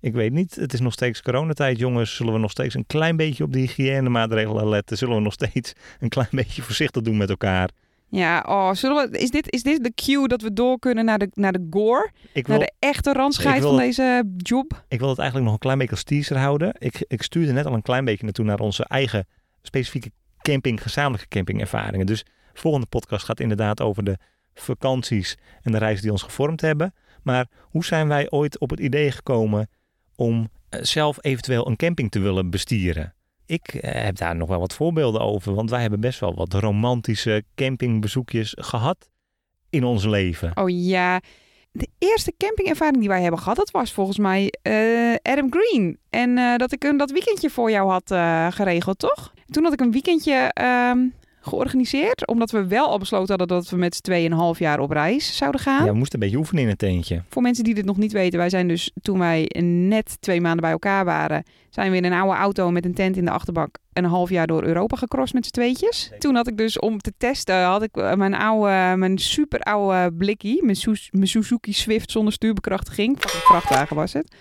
[0.00, 2.16] ik weet niet, het is nog steeds coronatijd jongens.
[2.16, 4.96] Zullen we nog steeds een klein beetje op de hygiënemaatregelen letten?
[4.96, 7.70] Zullen we nog steeds een klein beetje voorzichtig doen met elkaar?
[8.08, 11.18] Ja, oh, zullen we, is, dit, is dit de cue dat we door kunnen naar
[11.18, 12.10] de, naar de gore?
[12.32, 14.84] Ik wil, Naar de echte randscheid wil van deze job?
[14.88, 16.74] ik wil het eigenlijk nog een klein beetje als teaser houden.
[16.78, 19.26] Ik, ik stuurde net al een klein beetje naartoe naar onze eigen
[19.62, 22.06] specifieke camping, gezamenlijke campingervaringen.
[22.06, 24.18] Dus de volgende podcast gaat inderdaad over de
[24.54, 26.94] vakanties en de reizen die ons gevormd hebben.
[27.22, 29.68] Maar hoe zijn wij ooit op het idee gekomen
[30.16, 33.14] om eh, zelf eventueel een camping te willen bestieren?
[33.46, 36.52] Ik eh, heb daar nog wel wat voorbeelden over, want wij hebben best wel wat
[36.52, 39.10] romantische campingbezoekjes gehad
[39.70, 40.50] in ons leven.
[40.54, 41.20] Oh ja.
[41.72, 45.98] De eerste campingervaring die wij hebben gehad, dat was volgens mij eh, Adam Green.
[46.10, 48.08] En eh, dat ik een, dat weekendje voor jou had
[48.54, 49.32] geregeld, toch?
[49.46, 50.98] Toen had ik een weekendje ehm,
[51.46, 52.26] georganiseerd.
[52.26, 55.60] Omdat we wel al besloten hadden dat we met z'n tweeënhalf jaar op reis zouden
[55.60, 55.84] gaan.
[55.84, 57.22] Ja, we moesten een beetje oefenen in het tentje.
[57.28, 60.60] Voor mensen die dit nog niet weten, wij zijn dus toen wij net twee maanden
[60.60, 63.78] bij elkaar waren, zijn we in een oude auto met een tent in de achterbak
[63.92, 66.10] een half jaar door Europa gecrossed met z'n tweetjes.
[66.18, 70.12] Toen had ik dus om te testen, had ik eh, mijn oude, mijn super oude
[70.16, 74.34] blikkie, mijn, Su- mijn Suzuki Swift zonder stuurbekrachtiging, fucking vrachtwagen was het.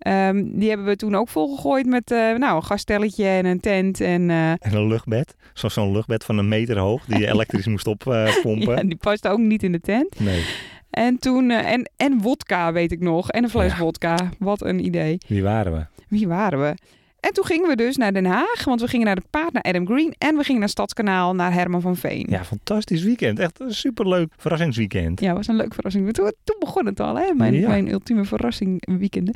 [0.00, 4.00] Ehm, die hebben we toen ook volgegooid met eh, nou, een gaststelletje en een tent
[4.00, 5.34] en eh, En een luchtbed.
[5.54, 8.76] Zo- Zo'n luchtbed van een meter hoog die je elektrisch moest oppompen.
[8.76, 10.20] ja, die paste ook niet in de tent.
[10.20, 10.44] Nee,
[10.90, 13.78] En toen, eh, en, en wodka weet ik nog, en een fles Ja.
[13.78, 14.16] wodka.
[14.38, 15.18] Wat een idee.
[15.26, 15.84] wie waren we?
[16.08, 16.74] Wie waren we?
[17.20, 19.62] En toen gingen we dus naar Den Haag, want we gingen naar de paard naar
[19.62, 22.26] Adam Green en we gingen naar Stadskanaal naar Herman van Veen.
[22.30, 23.38] Ja, fantastisch weekend.
[23.38, 25.20] Echt een superleuk verrassingsweekend.
[25.20, 26.12] Ja, was een leuke verrassing.
[26.12, 27.32] Toen, toen begon het al, hè?
[27.34, 27.68] Mijn, Ja.
[27.68, 29.34] mijn ultieme verrassing weekenden.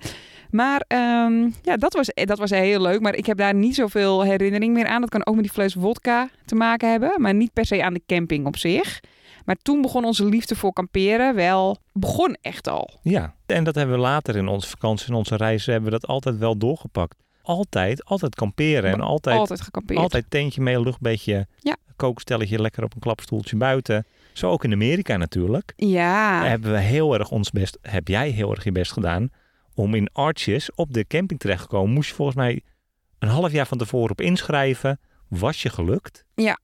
[0.55, 3.01] Maar ehm, ja, dat was, dat was heel leuk.
[3.01, 5.01] Maar ik heb daar niet zoveel herinnering meer aan.
[5.01, 7.21] Dat kan ook met die fles wodka te maken hebben.
[7.21, 9.01] Maar niet per se aan de camping op zich.
[9.45, 12.99] Maar toen begon onze liefde voor kamperen wel, begon echt al.
[13.03, 16.09] Ja, en dat hebben we later in onze vakantie, in onze reizen, hebben we dat
[16.09, 17.17] altijd wel doorgepakt.
[17.43, 20.01] Altijd, altijd kamperen en altijd, Altijd gekampeerd.
[20.01, 21.77] altijd tentje mee, luchtbedje, Ja.
[21.97, 24.07] kookstelletje lekker op een klapstoeltje buiten.
[24.33, 25.73] Zo ook in Amerika natuurlijk.
[25.77, 29.31] Ja, Daar hebben we heel erg ons best, heb jij heel erg je best gedaan
[29.75, 31.95] om in Arches op de camping terecht te komen.
[31.95, 32.63] Moest je volgens mij
[33.19, 35.01] een half jaar van tevoren op inschrijven.
[35.29, 36.25] Was je gelukt?
[36.35, 36.59] Ja.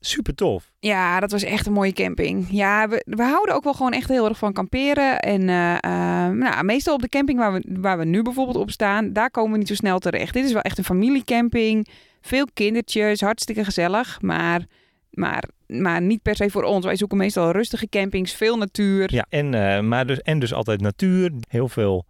[0.00, 0.72] Super tof.
[0.80, 2.46] ja, dat was echt een mooie camping.
[2.50, 5.20] Ja, we, we houden ook wel gewoon echt heel erg van kamperen.
[5.20, 8.70] En eh, eh, nou, meestal op de camping waar we, waar we nu bijvoorbeeld op
[8.70, 10.32] staan, daar komen we niet zo snel terecht.
[10.32, 11.88] Dit is wel echt een familiecamping.
[12.20, 14.20] Veel kindertjes, hartstikke gezellig.
[14.20, 14.66] Maar,
[15.10, 16.84] maar, maar niet per se voor ons.
[16.84, 19.14] Wij zoeken meestal rustige campings, veel natuur.
[19.14, 21.32] Ja, en, eh, maar dus, en dus altijd natuur.
[21.48, 22.06] Heel veel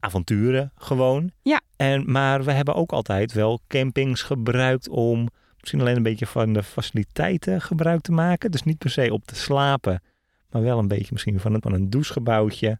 [0.00, 1.30] avonturen gewoon.
[1.42, 1.60] Ja.
[1.76, 5.28] En, maar we hebben ook altijd wel campings gebruikt om
[5.60, 8.50] misschien alleen een beetje van de faciliteiten gebruik te maken.
[8.50, 10.02] Dus niet per se op te slapen,
[10.50, 12.78] maar wel een beetje misschien van een, van een douchegebouwtje.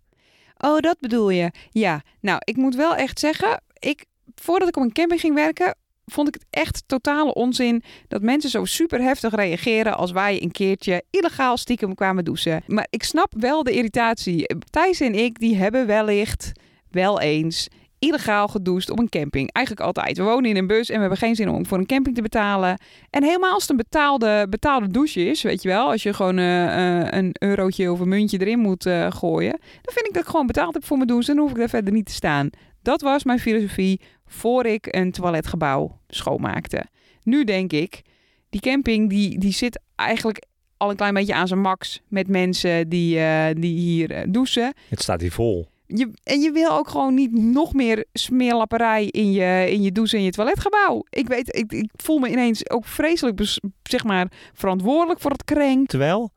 [0.57, 1.51] Oh, dat bedoel je.
[1.71, 4.05] Ja, nou, ik moet wel echt zeggen, ik,
[4.35, 5.77] voordat ik op een camping ging werken,
[6.13, 10.51] vond ik het echt totale onzin dat mensen zo super heftig reageren als wij een
[10.51, 12.63] keertje illegaal stiekem kwamen douchen.
[12.67, 14.47] Maar ik snap wel de irritatie.
[14.71, 16.53] Thijs en ik, die hebben wellicht
[16.91, 17.69] wel eens
[18.03, 19.53] illegaal gedoucht op een camping.
[19.53, 20.17] Eigenlijk altijd.
[20.17, 22.23] We wonen in een bus en we hebben geen zin om voor een camping te
[22.23, 22.79] betalen.
[23.11, 25.91] En helemaal als het een betaalde, betaalde douche is, weet je wel.
[25.91, 29.59] Als je gewoon eh, eh, een eurotje of een muntje erin moet eh, gooien.
[29.83, 31.35] Dan vind ik dat ik gewoon betaald heb voor mijn douche.
[31.35, 32.51] Dan hoef ik daar verder niet te staan.
[32.83, 36.85] Dat was mijn filosofie voor ik een toiletgebouw schoonmaakte.
[37.23, 38.03] Nu denk ik,
[38.51, 42.89] die camping die, die zit eigenlijk al een klein beetje aan zijn max met mensen
[42.89, 44.75] die, eh, die hier eh, douchen.
[44.89, 45.71] Het staat hier vol.
[45.87, 50.17] Je, en je wil ook gewoon niet nog meer smeerlapperij in je, in je douche
[50.17, 51.05] en je toiletgebouw.
[51.09, 55.89] Ik weet, ik, ik voel me ineens ook vreselijk, zeg maar, verantwoordelijk voor het krenk.
[55.89, 56.31] Terwijl,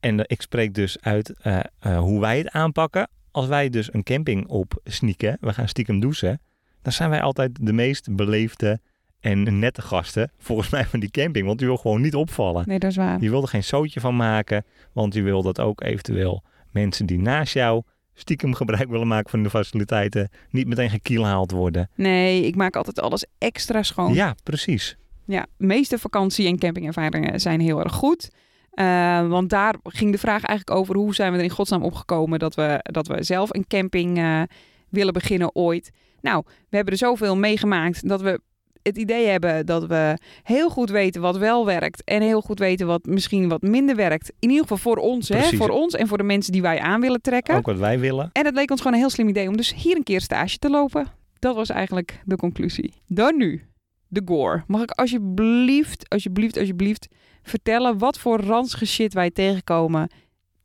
[0.00, 1.60] en ik spreek dus uit eh,
[1.98, 3.08] hoe wij het aanpakken.
[3.38, 6.40] Als wij dus een camping op sneaken, we gaan stiekem douchen.
[6.82, 8.80] Dan zijn wij altijd de meest beleefde
[9.20, 11.46] en nette gasten, volgens mij, van die camping.
[11.46, 12.64] Want je wil gewoon niet opvallen.
[12.68, 13.22] Nee, dat is waar.
[13.22, 17.18] Je wil er geen zootje van maken, want je wil dat ook eventueel mensen die
[17.18, 17.82] naast jou
[18.14, 21.90] stiekem gebruik willen maken van de faciliteiten niet meteen gekielhaald worden.
[21.94, 24.14] Nee, ik maak altijd alles extra schoon.
[24.14, 24.96] Ja, precies.
[25.24, 28.30] Ja, de meeste vakantie- en campingervaringen zijn heel erg goed.
[28.78, 32.38] Eh, want daar ging de vraag eigenlijk over hoe zijn we er in godsnaam opgekomen
[32.38, 34.42] dat we, dat we zelf een camping eh,
[34.88, 35.90] willen beginnen ooit.
[36.20, 38.40] Nou, we hebben er zoveel meegemaakt dat we
[38.82, 42.86] het idee hebben dat we heel goed weten wat wel werkt en heel goed weten
[42.86, 44.32] wat misschien wat minder werkt.
[44.38, 45.42] In ieder geval voor ons, hè?
[45.42, 47.56] Voor ons en voor de mensen die wij aan willen trekken.
[47.56, 48.30] Ook wat wij willen.
[48.32, 50.58] En het leek ons gewoon een heel slim idee om dus hier een keer stage
[50.58, 51.06] te lopen.
[51.38, 52.92] Dat was eigenlijk de conclusie.
[53.06, 53.62] Dan nu,
[54.08, 54.62] de gore.
[54.66, 57.08] Mag ik alsjeblieft, alsjeblieft, alsjeblieft
[57.42, 60.10] vertellen wat voor ranzige shit wij tegenkomen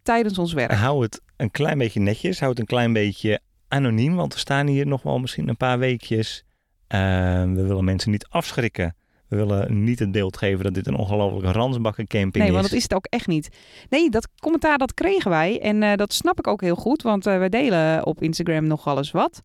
[0.04, 0.72] tijdens ons werk?
[0.72, 2.38] Hou het een klein beetje netjes.
[2.40, 4.16] Hou het een klein beetje anoniem.
[4.16, 6.44] Want we staan hier nog wel misschien een paar weekjes.
[6.88, 7.00] Eh,
[7.44, 8.96] we willen mensen niet afschrikken.
[9.28, 12.52] We willen niet het beeld geven dat dit een ongelooflijke ransbakkencamping Nee, is.
[12.52, 13.50] want dat is het ook echt niet.
[13.90, 15.62] Nee, dat commentaar dat kregen wij.
[15.62, 17.02] En eh, dat snap ik ook heel goed.
[17.02, 19.42] Want eh, wij delen op Instagram nogal eens wat.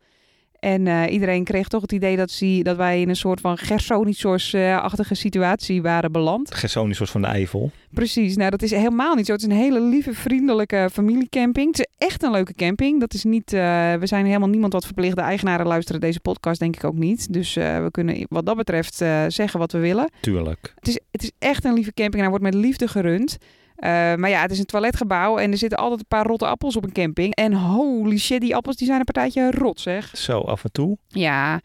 [0.59, 3.59] En eh, iedereen kreeg toch het idee dat, ze, dat wij in een soort van
[3.59, 6.55] Gersonisos-achtige situatie waren beland.
[6.55, 7.71] Gersonisos van de Eifel.
[7.91, 9.33] Precies, nou dat is helemaal niet zo.
[9.33, 11.77] Het is een hele lieve, vriendelijke familiecamping.
[11.77, 13.01] Het is echt een leuke camping.
[13.01, 13.61] Dat is niet, eh,
[13.95, 15.17] we zijn helemaal niemand wat verplicht.
[15.17, 17.33] De eigenaren luisteren deze podcast denk ik ook niet.
[17.33, 18.95] Dus eh, we kunnen wat dat betreft
[19.29, 20.11] zeggen wat we willen.
[20.21, 20.73] Tuurlijk.
[20.75, 23.39] Het is, het is echt een lieve camping en hij wordt met liefde gerund.
[23.79, 26.77] Eh, maar ja, het is een toiletgebouw en er zitten altijd een paar rotte appels
[26.77, 27.35] op een camping.
[27.35, 30.17] En holy shit, die appels die zijn een partijtje rot zeg.
[30.17, 30.99] Zo af en toe.
[31.09, 31.61] Ja,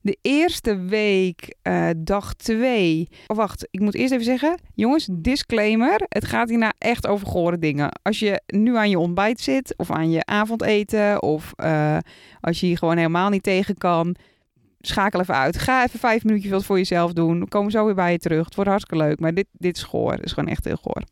[0.00, 3.08] de eerste week, eh, dag twee.
[3.26, 4.58] Oh, wacht, ik moet eerst even zeggen.
[4.74, 6.00] Jongens, disclaimer.
[6.08, 7.92] Het gaat hierna echt over gore dingen.
[8.02, 11.98] Als je nu aan je ontbijt zit, of aan je avondeten, of eh,
[12.40, 14.16] als je hier gewoon helemaal niet tegen kan.
[14.80, 15.58] Schakel even uit.
[15.58, 17.40] Ga even vijf minuutjes wat voor jezelf doen.
[17.40, 18.44] We komen zo weer bij je terug.
[18.44, 19.20] Het wordt hartstikke leuk.
[19.20, 20.12] Maar dit, dit is goor.
[20.12, 21.02] Het is gewoon echt heel goor.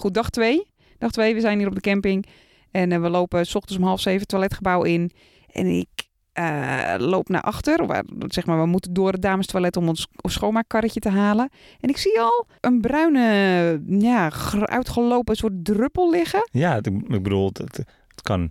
[0.00, 0.66] Goed, dag twee.
[0.98, 2.26] Dag twee, we zijn hier op de camping.
[2.70, 5.10] En eh, we lopen s ochtends om half zeven het toiletgebouw in.
[5.52, 7.86] En ik eh, loop naar achter.
[7.86, 11.50] Waar, zeg maar, we moeten door het damestoilet om ons schoonmaakkarretje te halen.
[11.80, 16.48] En ik zie al een bruine, ja, uitgelopen soort druppel liggen.
[16.52, 18.48] Ja, ik bedoel, het, het, kan eh,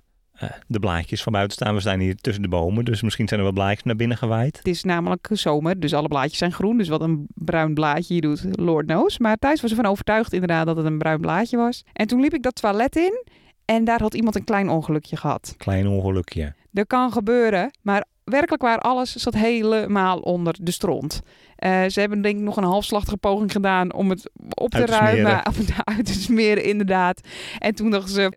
[0.67, 1.73] de blaadjes van buiten staan.
[1.73, 4.58] We staan hier tussen de bomen, dus misschien zijn er wel blaadjes naar binnen gewaaid.
[4.58, 6.78] Het is namelijk zomer, dus alle blaadjes zijn groen.
[6.78, 9.17] Dus wat een bruin blaadje hier doet, Lord knows.
[9.17, 11.84] Maar Thijs was ervan overtuigd inderdaad dat het een bruin blaadje was.
[11.93, 13.23] En toen liep ik dat toilet in
[13.65, 15.54] en daar had iemand een klein ongelukje gehad.
[15.58, 16.54] Klein ongelukje.
[16.71, 21.21] Dat kan gebeuren, maar werkelijk waar, alles zat helemaal onder de stront.
[21.56, 25.45] Eh, ze hebben denk ik nog een halfslachtige poging gedaan om het op te, ruimen.
[25.49, 27.21] Of het uit te smeren, inderdaad.
[27.58, 28.32] En toen dachten ze,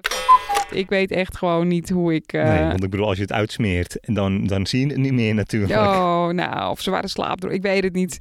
[0.75, 2.33] ik weet echt gewoon niet hoe ik...
[2.33, 4.97] eh, nee, want ik bedoel, als je het uitsmeert, en dan, dan zie je het
[4.97, 5.81] niet meer natuurlijk.
[5.81, 7.53] Oh, nou, of ze waren slaapdroog.
[7.53, 8.19] Ik weet het niet.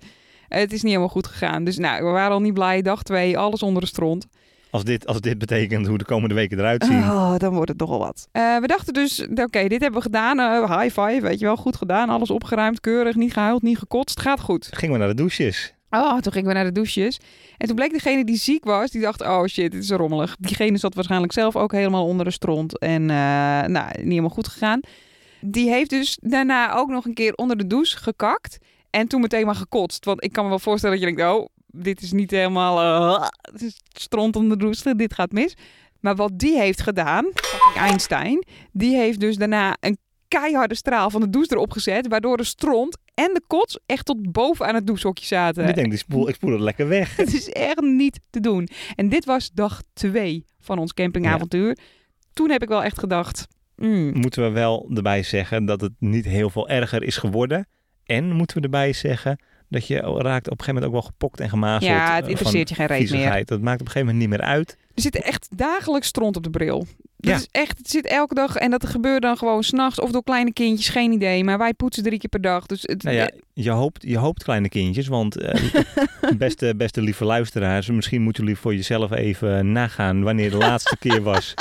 [0.48, 1.64] Het is niet helemaal goed gegaan.
[1.64, 2.82] Dus nou, we waren al niet blij.
[2.82, 4.28] Dag twee, alles onder de stront.
[4.72, 6.98] Als, dit, als dit betekent hoe de komende weken eruit zien.
[6.98, 8.28] Oh, dan wordt het nogal wat.
[8.32, 10.40] Eh, we dachten dus, oké, dit hebben we gedaan.
[10.40, 12.10] Eh, high five, weet je wel, goed gedaan.
[12.10, 14.20] Alles opgeruimd, keurig, niet gehuild, niet gekotst.
[14.20, 14.68] Gaat goed.
[14.72, 15.74] Gingen we naar de douches.
[15.94, 17.20] Oh, toen gingen we naar de douches.
[17.58, 20.36] En toen bleek degene die ziek was, die dacht, oh shit, dit is rommelig.
[20.40, 22.80] Diegene zat waarschijnlijk zelf ook helemaal onder de stront.
[22.80, 23.18] En eh,
[23.68, 24.80] nou, niet helemaal goed gegaan.
[25.42, 28.58] Die heeft dus daarna ook nog een keer onder de douche gekakt.
[28.90, 30.06] En toen meteen maar gekotst.
[30.06, 33.30] Want ik kan me wel voorstellen dat je denkt, oh, dit is niet helemaal...
[33.54, 35.56] is stront onder de douche, dit gaat mis.
[36.00, 37.26] Maar wat die heeft gedaan,
[37.76, 42.44] Einstein, die heeft dus daarna een keiharde straal van de douche erop gezet, waardoor de
[42.44, 45.64] stront en de kots echt tot boven aan het douchehokje zaten.
[45.64, 47.16] En ik denk, die spoel, ik spoel het lekker weg.
[47.18, 48.68] Het is echt niet te doen.
[48.96, 51.78] En dit was dag twee van ons campingavontuur.
[52.34, 56.26] Toen heb ik wel echt gedacht, mm, Moeten we wel erbij zeggen dat het niet
[56.26, 57.68] heel veel erger is geworden.
[58.04, 61.40] En moeten we erbij zeggen dat je raakt op een gegeven moment ook wel gepokt
[61.40, 61.92] en gemazeld.
[61.92, 63.46] ja, het eh, interesseert je geen reet meer.
[63.46, 64.78] Dat maakt op een gegeven moment niet meer uit.
[64.94, 66.88] Er zit echt dagelijks stront op de bril.
[67.22, 67.38] Dat Ja.
[67.38, 70.54] is echt, het zit elke dag en dat gebeurt dan gewoon s'nachts of door kleine
[70.54, 71.44] kindjes, geen idee.
[71.44, 72.66] Maar wij poetsen drie keer per dag.
[72.66, 75.62] Dus het, Nou ja, je hoopt, je hoopt kleine kindjes, want eh,
[76.38, 81.22] beste, beste lieve luisteraars, misschien moeten jullie voor jezelf even nagaan wanneer de laatste keer
[81.22, 81.54] was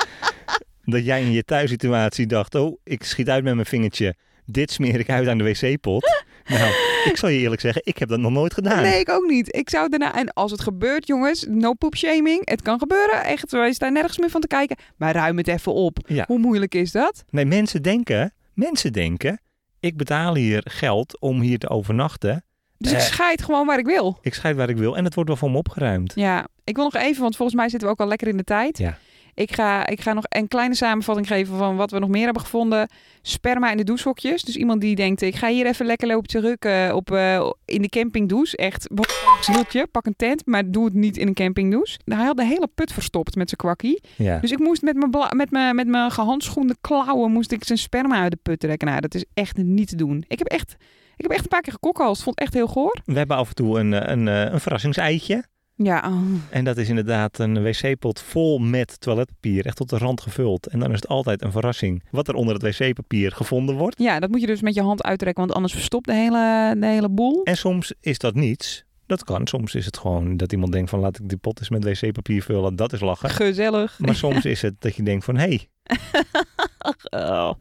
[0.85, 4.99] dat jij in je thuissituatie dacht, oh, ik schiet uit met mijn vingertje, dit smeer
[5.01, 6.25] ik uit aan de wc-pot.
[6.59, 6.71] Nou,
[7.05, 8.83] ik zal je eerlijk zeggen, ik heb dat nog nooit gedaan.
[8.83, 9.55] Nee, ik ook niet.
[9.57, 12.49] Ik zou daarna, en als het gebeurt, jongens, no poop shaming.
[12.49, 13.25] Het kan gebeuren.
[13.25, 14.77] Echt, wij staan nergens meer van te kijken.
[14.97, 15.99] Maar ruim het even op.
[16.07, 16.25] Ja.
[16.27, 17.25] Hoe moeilijk is dat?
[17.31, 19.41] Nee, mensen denken, mensen denken,
[19.81, 22.45] ik betaal hier geld om hier te overnachten.
[22.79, 23.05] Dus ik Eh.
[23.05, 24.19] scheid gewoon waar ik wil.
[24.23, 26.13] Ik scheid waar ik wil en het wordt wel voor me opgeruimd.
[26.15, 28.45] Ja, ik wil nog even, want volgens mij zitten we ook al lekker in de
[28.45, 28.79] tijd.
[28.79, 28.99] Ja.
[29.35, 32.43] Ik ga, ik ga nog een kleine samenvatting geven van wat we nog meer hebben
[32.43, 32.89] gevonden.
[33.23, 34.43] Sperma in de douchehokjes.
[34.43, 37.83] Dus iemand die denkt, ik ga hier even lekker lopen te rukken op, eh, in
[37.83, 38.57] de campingdouche.
[38.57, 38.89] Echt,
[39.41, 41.99] zieltje, pak een tent, maar doe het niet in een campingdouche.
[42.05, 44.01] Hij had de hele put verstopt met zijn kwakkie.
[44.17, 44.39] Ja.
[44.39, 48.23] Dus ik moest met mijn, met mijn, met mijn gehandschoende klauwen moest ik zijn sperma
[48.23, 48.89] uit de put trekken.
[48.89, 50.25] Nou, dat is echt niet te doen.
[50.29, 50.77] Ik heb echt,
[51.17, 52.23] ik heb echt een paar keer gekokhalst.
[52.23, 53.01] Vond het echt heel goor.
[53.05, 55.45] We hebben af en toe een, eh, een, eh, een verrassingseitje.
[55.83, 56.13] Ja.
[56.51, 60.67] En dat is inderdaad een wc-pot vol met toiletpapier, echt tot de rand gevuld.
[60.67, 63.99] En dan is het altijd een verrassing wat er onder het wc-papier gevonden wordt.
[63.99, 66.87] ja, dat moet je dus met je hand uittrekken, want anders verstopt de hele, de
[66.87, 67.43] hele boel.
[67.43, 68.85] En soms is dat niets.
[69.07, 69.47] Dat kan.
[69.47, 72.43] Soms is het gewoon dat iemand denkt van laat ik die pot eens met wc-papier
[72.43, 72.77] vullen.
[72.77, 73.31] Dat is lachen.
[73.31, 73.99] Gezellig.
[73.99, 75.69] Maar soms is het dat je denkt van hé, hey,
[77.11, 77.53] Oh.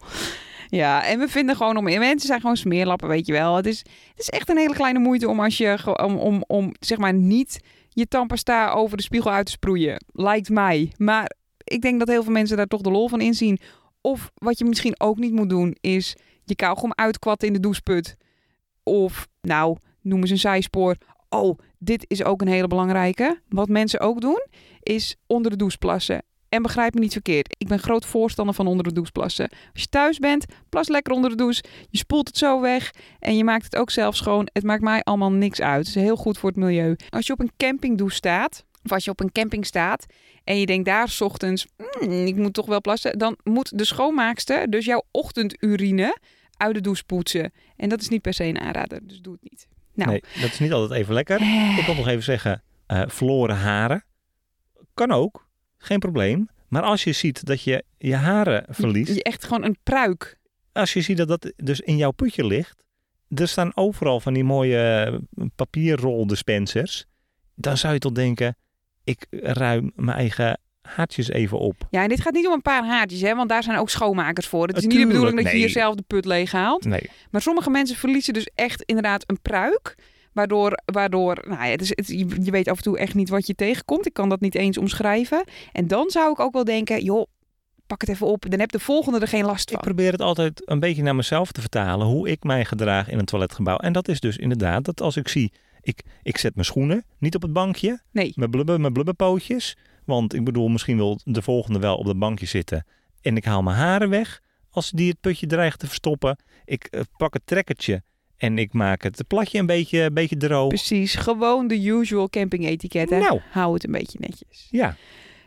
[0.68, 3.56] Ja, en we vinden gewoon om mensen zijn gewoon smeerlappen, weet je wel.
[3.56, 6.74] Het is, het is echt een hele kleine moeite om als je om, om, om
[6.80, 7.60] zeg maar niet
[7.92, 10.04] je tandpasta over de spiegel uit te sproeien.
[10.12, 10.92] Lijkt mij.
[10.96, 11.32] Maar
[11.64, 13.58] ik denk dat heel veel mensen daar toch de lol van inzien.
[14.00, 18.16] Of wat je misschien ook niet moet doen, is je kauwgom uitkwatten in de doucheput.
[18.82, 20.96] Of, nou, noem eens een zijspoor.
[21.28, 23.40] Oh, dit is ook een hele belangrijke.
[23.48, 24.46] Wat mensen ook doen,
[24.82, 26.22] is onder de douche plassen.
[26.50, 27.54] En begrijp me niet verkeerd.
[27.58, 29.48] Ik ben groot voorstander van onder de douche plassen.
[29.72, 31.62] Als je thuis bent, plas lekker onder de douche.
[31.90, 34.48] Je spoelt het zo weg en je maakt het ook zelf schoon.
[34.52, 35.86] Het maakt mij allemaal niks uit.
[35.86, 36.96] Het is heel goed voor het milieu.
[37.10, 40.06] Als je op een campingdouche staat, of als je op een camping staat
[40.44, 43.84] en je denkt daar 's ochtends, "Hmm, ik moet toch wel plassen, dan moet de
[43.84, 46.18] schoonmaakster dus jouw ochtendurine
[46.56, 47.52] uit de douche poetsen.
[47.76, 49.68] En dat is niet per se een aanrader, dus doe het niet.
[49.94, 51.40] Nou, nee, dat is niet altijd even lekker.
[51.78, 54.04] Ik wil nog even zeggen, eh verloren haren
[54.94, 55.48] kan ook,
[55.82, 56.48] geen probleem.
[56.68, 60.38] Maar als je ziet dat je je haren verliest, je echt gewoon een pruik.
[60.72, 62.84] als je ziet dat dat dus in jouw putje ligt,
[63.28, 64.78] er staan overal van die mooie
[65.36, 67.04] eh, papierroldispensers,
[67.54, 68.56] dan zou je toch denken,
[69.04, 71.86] ik ruim mijn eigen haartjes even op.
[71.90, 74.46] Ja, en dit gaat niet om een paar haartjes, hè, want daar zijn ook schoonmakers
[74.46, 74.66] voor.
[74.66, 75.60] Het is niet de bedoeling dat je nee.
[75.60, 76.84] hier zelf de put leeg haalt.
[76.84, 79.94] Nee, Maar sommige mensen verliezen dus echt inderdaad een pruik.
[80.32, 82.08] Waardoor, waardoor nou ja, het is, het,
[82.44, 84.06] je, weet af en toe echt niet wat je tegenkomt.
[84.06, 85.44] Ik kan dat niet eens omschrijven.
[85.72, 87.26] En dan zou ik ook wel denken, joh,
[87.86, 88.50] pak het even op.
[88.50, 89.84] Dan heb de volgende er geen last ik van.
[89.84, 93.24] probeer het altijd een beetje naar mezelf te vertalen, hoe ik mij gedraag in een
[93.24, 93.76] toiletgebouw.
[93.76, 97.34] En dat is dus inderdaad dat als ik zie, ik, ik zet mijn schoenen niet
[97.34, 99.76] op het bankje, Nee, mijn, blubber, mijn blubberpootjes.
[100.04, 102.86] Want ik bedoel, misschien wil de volgende wel op dat bankje zitten.
[103.20, 104.40] En ik haal mijn haren weg
[104.70, 106.38] als die het putje dreigt te verstoppen.
[106.64, 108.02] Ik eh, pak het trekkertje
[108.40, 110.68] en ik maak het platje een beetje, een beetje droog.
[110.68, 111.14] precies.
[111.14, 113.18] Gewoon de usual camping etiketten.
[113.18, 113.40] Nou.
[113.50, 114.68] Hou het een beetje netjes.
[114.70, 114.96] Ja,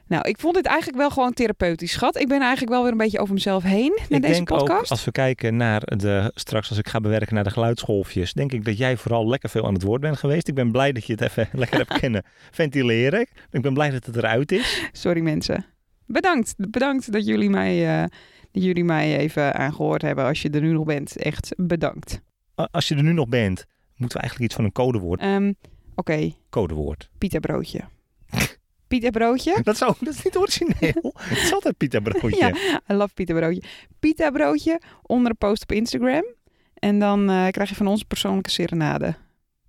[0.08, 2.20] Nou, ik vond dit eigenlijk wel gewoon therapeutisch, schat.
[2.20, 4.84] Ik ben eigenlijk wel weer een beetje over mezelf heen ik deze denk podcast.
[4.84, 8.52] ook, als we kijken naar de, straks als ik ga bewerken naar de geluidsgolfjes, denk
[8.54, 10.48] ik dat jij vooral lekker veel aan het woord bent geweest.
[10.48, 13.28] Ik ben blij dat je het even lekker hebt kunnen ventileren.
[13.52, 14.90] Ik ben blij dat het eruit is.
[14.92, 15.66] Sorry mensen.
[16.06, 16.54] Bedankt.
[16.58, 18.08] Bedankt dat jullie mij, eh,
[18.52, 20.26] dat jullie mij even aangehoord hebben.
[20.26, 22.22] Als je er nu nog bent, echt bedankt.
[22.56, 25.20] Als je er nu nog bent, moeten we eigenlijk iets van een codewoord.
[25.20, 25.54] Ehm,
[25.96, 27.10] Oké, Codewoord.
[27.18, 27.80] pita broodje.
[28.88, 29.60] Pita broodje?
[29.64, 31.14] Dat dat is niet origineel.
[31.30, 32.38] het is altijd pita broodje.
[32.38, 33.64] Ja, I love pita broodje.
[34.00, 36.24] Pita broodje onder een post op Instagram.
[36.74, 39.16] En dan eh, krijg je van ons een persoonlijke serenade.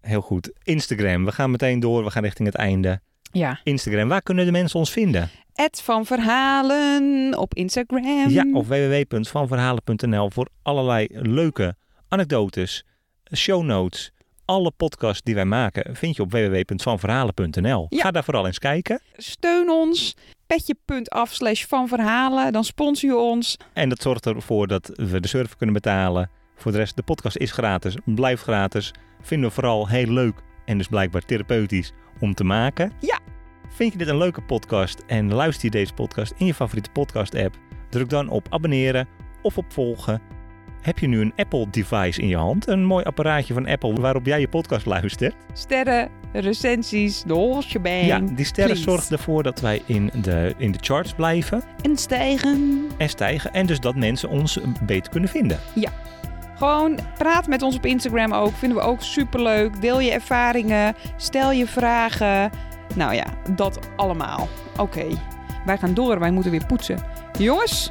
[0.00, 0.52] Heel goed.
[0.62, 1.24] Instagram.
[1.24, 2.04] We gaan meteen door.
[2.04, 3.00] We gaan richting het einde.
[3.32, 3.60] Ja.
[3.62, 4.08] Instagram.
[4.08, 5.30] Waar kunnen de mensen ons vinden?
[5.54, 8.28] Ed van Verhalen op Instagram.
[8.28, 11.76] Ja, of www.vanverhalen.nl voor allerlei leuke
[12.14, 12.84] anekdotes,
[13.32, 14.12] show notes.
[14.44, 17.86] Alle podcasts die wij maken vind je op www.vanverhalen.nl.
[17.88, 18.02] Ja.
[18.02, 19.00] Ga daar vooral eens kijken.
[19.16, 20.14] Steun ons.
[20.46, 22.52] Petje.af slash van verhalen.
[22.52, 23.56] Dan sponsor je ons.
[23.72, 26.30] En dat zorgt ervoor dat we de server kunnen betalen.
[26.56, 28.90] Voor de rest, de podcast is gratis, blijft gratis.
[29.20, 30.34] Vinden we vooral heel leuk
[30.64, 32.92] en dus blijkbaar therapeutisch om te maken.
[33.00, 33.20] Ja.
[33.68, 37.34] Vind je dit een leuke podcast en luister je deze podcast in je favoriete podcast
[37.34, 37.56] app?
[37.90, 39.08] Druk dan op abonneren
[39.42, 40.33] of op volgen.
[40.84, 42.66] Heb je nu een Apple device in je hand?
[42.68, 45.34] Een mooi apparaatje van Apple waarop jij je podcast luistert?
[45.52, 48.04] Sterren, recensies, de shebang.
[48.06, 48.90] ja, die sterren please.
[48.90, 52.86] zorgen ervoor dat wij in de, in de charts blijven En stijgen.
[52.98, 53.52] en stijgen.
[53.52, 55.58] En dus dat mensen ons beter kunnen vinden.
[56.54, 58.52] Gewoon praat met ons op Instagram ook.
[58.52, 59.80] Vinden we ook superleuk.
[59.80, 60.94] Deel je ervaringen.
[61.16, 62.50] Stel je vragen.
[62.94, 64.48] Nou ja, dat allemaal.
[64.76, 65.04] Oké,
[65.66, 66.18] wij gaan door.
[66.18, 66.98] Wij moeten weer poetsen.
[67.38, 67.90] Jongens,